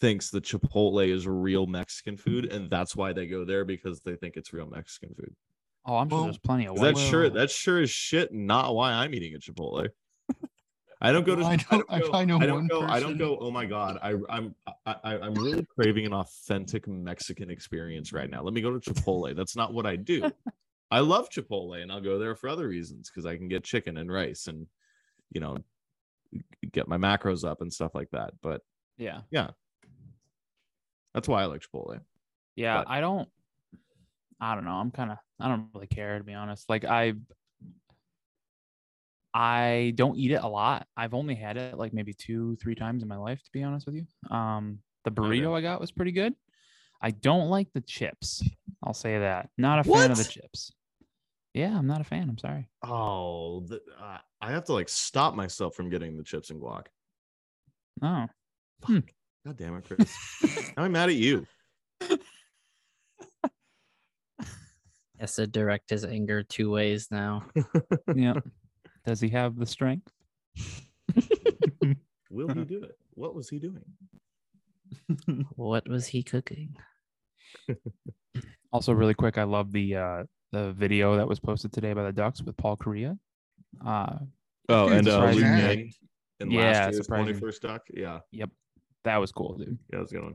[0.00, 4.14] thinks that Chipotle is real Mexican food and that's why they go there because they
[4.16, 5.34] think it's real Mexican food.
[5.86, 6.74] Oh, I'm sure Well, there's plenty of.
[6.76, 6.82] white.
[6.82, 7.22] That's sure.
[7.22, 9.88] Well- That's sure as shit not why I'm eating a Chipotle.
[11.00, 11.42] I don't go to.
[11.42, 12.80] Well, I I don't- don't, go, find no I don't one go.
[12.82, 13.38] I don't go.
[13.40, 13.98] Oh my god!
[14.02, 14.54] I, I'm.
[14.84, 18.42] I, I, I'm really craving an authentic Mexican experience right now.
[18.42, 19.34] Let me go to Chipotle.
[19.36, 20.30] That's not what I do.
[20.90, 23.96] I love Chipotle, and I'll go there for other reasons because I can get chicken
[23.98, 24.66] and rice, and
[25.30, 25.58] you know,
[26.72, 28.32] get my macros up and stuff like that.
[28.42, 28.62] But
[28.96, 29.50] yeah, yeah.
[31.14, 32.00] that's why I like Chipotle.
[32.56, 33.28] Yeah, But- I don't.
[34.40, 34.72] I don't know.
[34.72, 35.18] I'm kind of.
[35.40, 36.68] I don't really care to be honest.
[36.68, 37.14] Like I.
[39.34, 40.86] I don't eat it a lot.
[40.96, 43.86] I've only had it like maybe two, three times in my life, to be honest
[43.86, 44.06] with you.
[44.34, 46.34] Um, the burrito I got was pretty good.
[47.00, 48.42] I don't like the chips.
[48.82, 49.50] I'll say that.
[49.56, 50.72] Not a fan of the chips.
[51.54, 52.28] Yeah, I'm not a fan.
[52.28, 52.68] I'm sorry.
[52.84, 56.86] Oh, the, uh, I have to like stop myself from getting the chips and guac.
[58.02, 58.26] Oh,
[59.44, 60.14] God damn it, Chris!
[60.76, 61.46] now I'm mad at you.
[65.18, 67.44] Has to direct his anger two ways now.
[68.14, 68.34] yeah.
[69.08, 70.12] Does he have the strength?
[72.30, 72.98] Will he do it?
[73.14, 73.82] What was he doing?
[75.56, 76.76] What was he cooking?
[78.70, 82.12] Also, really quick, I love the uh the video that was posted today by the
[82.12, 83.18] Ducks with Paul Kariya.
[83.84, 84.16] Uh,
[84.68, 85.78] Oh, and uh, Luke surprising.
[85.78, 85.92] Yang
[86.40, 87.34] in Yeah, last year's surprising.
[87.40, 87.82] 21st duck.
[87.94, 88.50] Yeah, yep,
[89.04, 89.78] that was cool, dude.
[89.90, 90.34] yeah, that's a good one.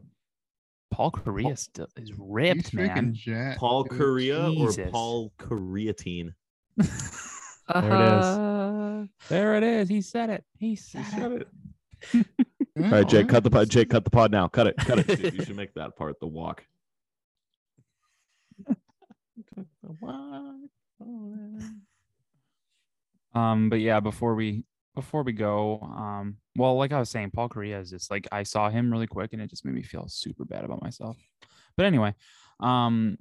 [0.90, 3.14] Paul Kariya still is ripped, man.
[3.14, 3.92] jacked, Paul dude.
[4.00, 4.90] Korea or Jesus.
[4.92, 6.34] Paul Koreatine?
[7.74, 8.26] There it is.
[9.30, 9.90] There it is.
[9.90, 10.44] He said it.
[10.58, 11.48] He said, it.
[12.14, 12.26] it.
[12.82, 13.70] All right, Jake, cut the pod.
[13.70, 14.48] Jake, cut the pod now.
[14.48, 14.78] Cut it.
[14.78, 15.08] Cut it.
[15.08, 16.66] Dude, you should make that part the walk.
[23.36, 24.64] Um, but yeah, before we
[24.96, 28.44] before we go, um, well, like I was saying, Paul Kariya is just like I
[28.44, 31.18] saw him really quick and it just made me feel super bad about myself.
[31.76, 32.14] But anyway,
[32.60, 33.18] um,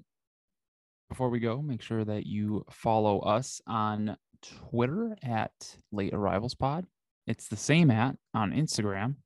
[1.08, 6.86] before we go, make sure that you follow us on Twitter at Late Arrivals Pod.
[7.26, 9.16] It's the same at on Instagram.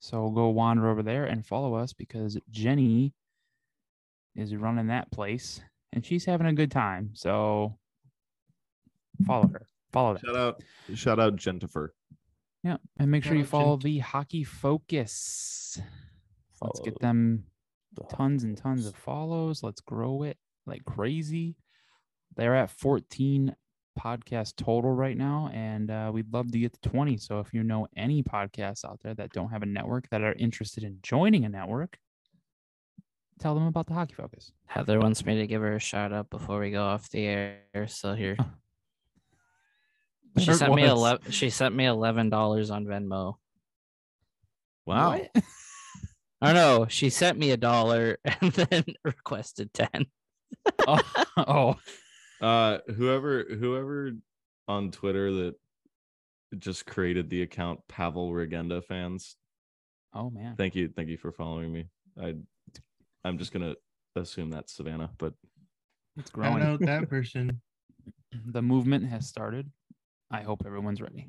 [0.00, 3.14] So go wander over there and follow us because Jenny
[4.36, 5.60] is running that place
[5.92, 7.10] and she's having a good time.
[7.14, 7.78] So
[9.26, 9.66] follow her.
[9.92, 10.24] Follow that.
[10.24, 10.62] Shout out,
[10.94, 11.88] shout out, Jentifer.
[12.62, 13.84] Yeah, and make sure you follow Gent.
[13.84, 15.80] the Hockey Focus.
[16.60, 17.44] Let's get them
[17.94, 19.62] the tons and tons of follows.
[19.62, 21.56] Let's grow it like crazy.
[22.36, 23.54] They're at 14
[23.98, 27.16] podcasts total right now, and uh, we'd love to get to 20.
[27.18, 30.34] So if you know any podcasts out there that don't have a network that are
[30.34, 31.98] interested in joining a network,
[33.38, 34.52] tell them about the Hockey Focus.
[34.66, 37.86] Heather wants me to give her a shout out before we go off the air.
[37.86, 38.36] So here,
[40.38, 41.30] she There it sent me eleven.
[41.30, 43.34] She sent me eleven dollars on Venmo.
[44.86, 45.12] Wow.
[45.12, 45.30] What?
[46.42, 50.06] Oh no, she sent me a dollar and then requested ten.
[50.86, 51.00] oh,
[51.38, 51.76] oh,
[52.40, 54.12] Uh, whoever, whoever
[54.68, 55.54] on Twitter that
[56.58, 59.36] just created the account Pavel Regenda fans.
[60.14, 60.54] oh man.
[60.56, 61.86] Thank you, thank you for following me.
[62.20, 62.34] I,
[63.24, 63.74] I'm just gonna
[64.16, 65.34] assume that's Savannah, but
[66.16, 66.62] It's Shout growing.
[66.62, 67.60] out that person.
[68.46, 69.70] The movement has started.
[70.30, 71.28] I hope everyone's ready.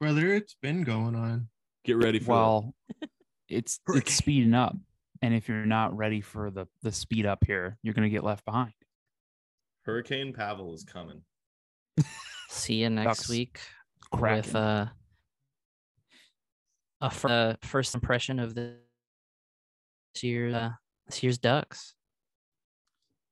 [0.00, 1.48] Brother, it's been going on.
[1.84, 2.30] get ready for.
[2.32, 2.74] well
[3.48, 4.74] it's it's speeding up
[5.20, 8.24] and if you're not ready for the the speed up here you're going to get
[8.24, 8.72] left behind
[9.84, 11.22] Hurricane Pavel is coming.
[12.48, 13.60] See you next Ducks week
[14.12, 14.36] Kraken.
[14.36, 14.86] with uh,
[17.00, 18.76] a fir- uh, first impression of the
[20.14, 20.70] this year uh,
[21.06, 21.94] this year's Ducks.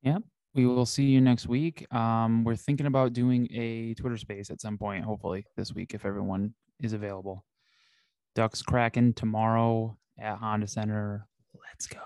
[0.02, 0.22] Yep.
[0.54, 4.60] We will see you next week um we're thinking about doing a twitter space at
[4.60, 7.46] some point hopefully this week if everyone is available
[8.34, 12.00] ducks kraken tomorrow at honda center let's go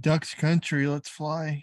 [0.00, 1.62] Ducks country, let's fly.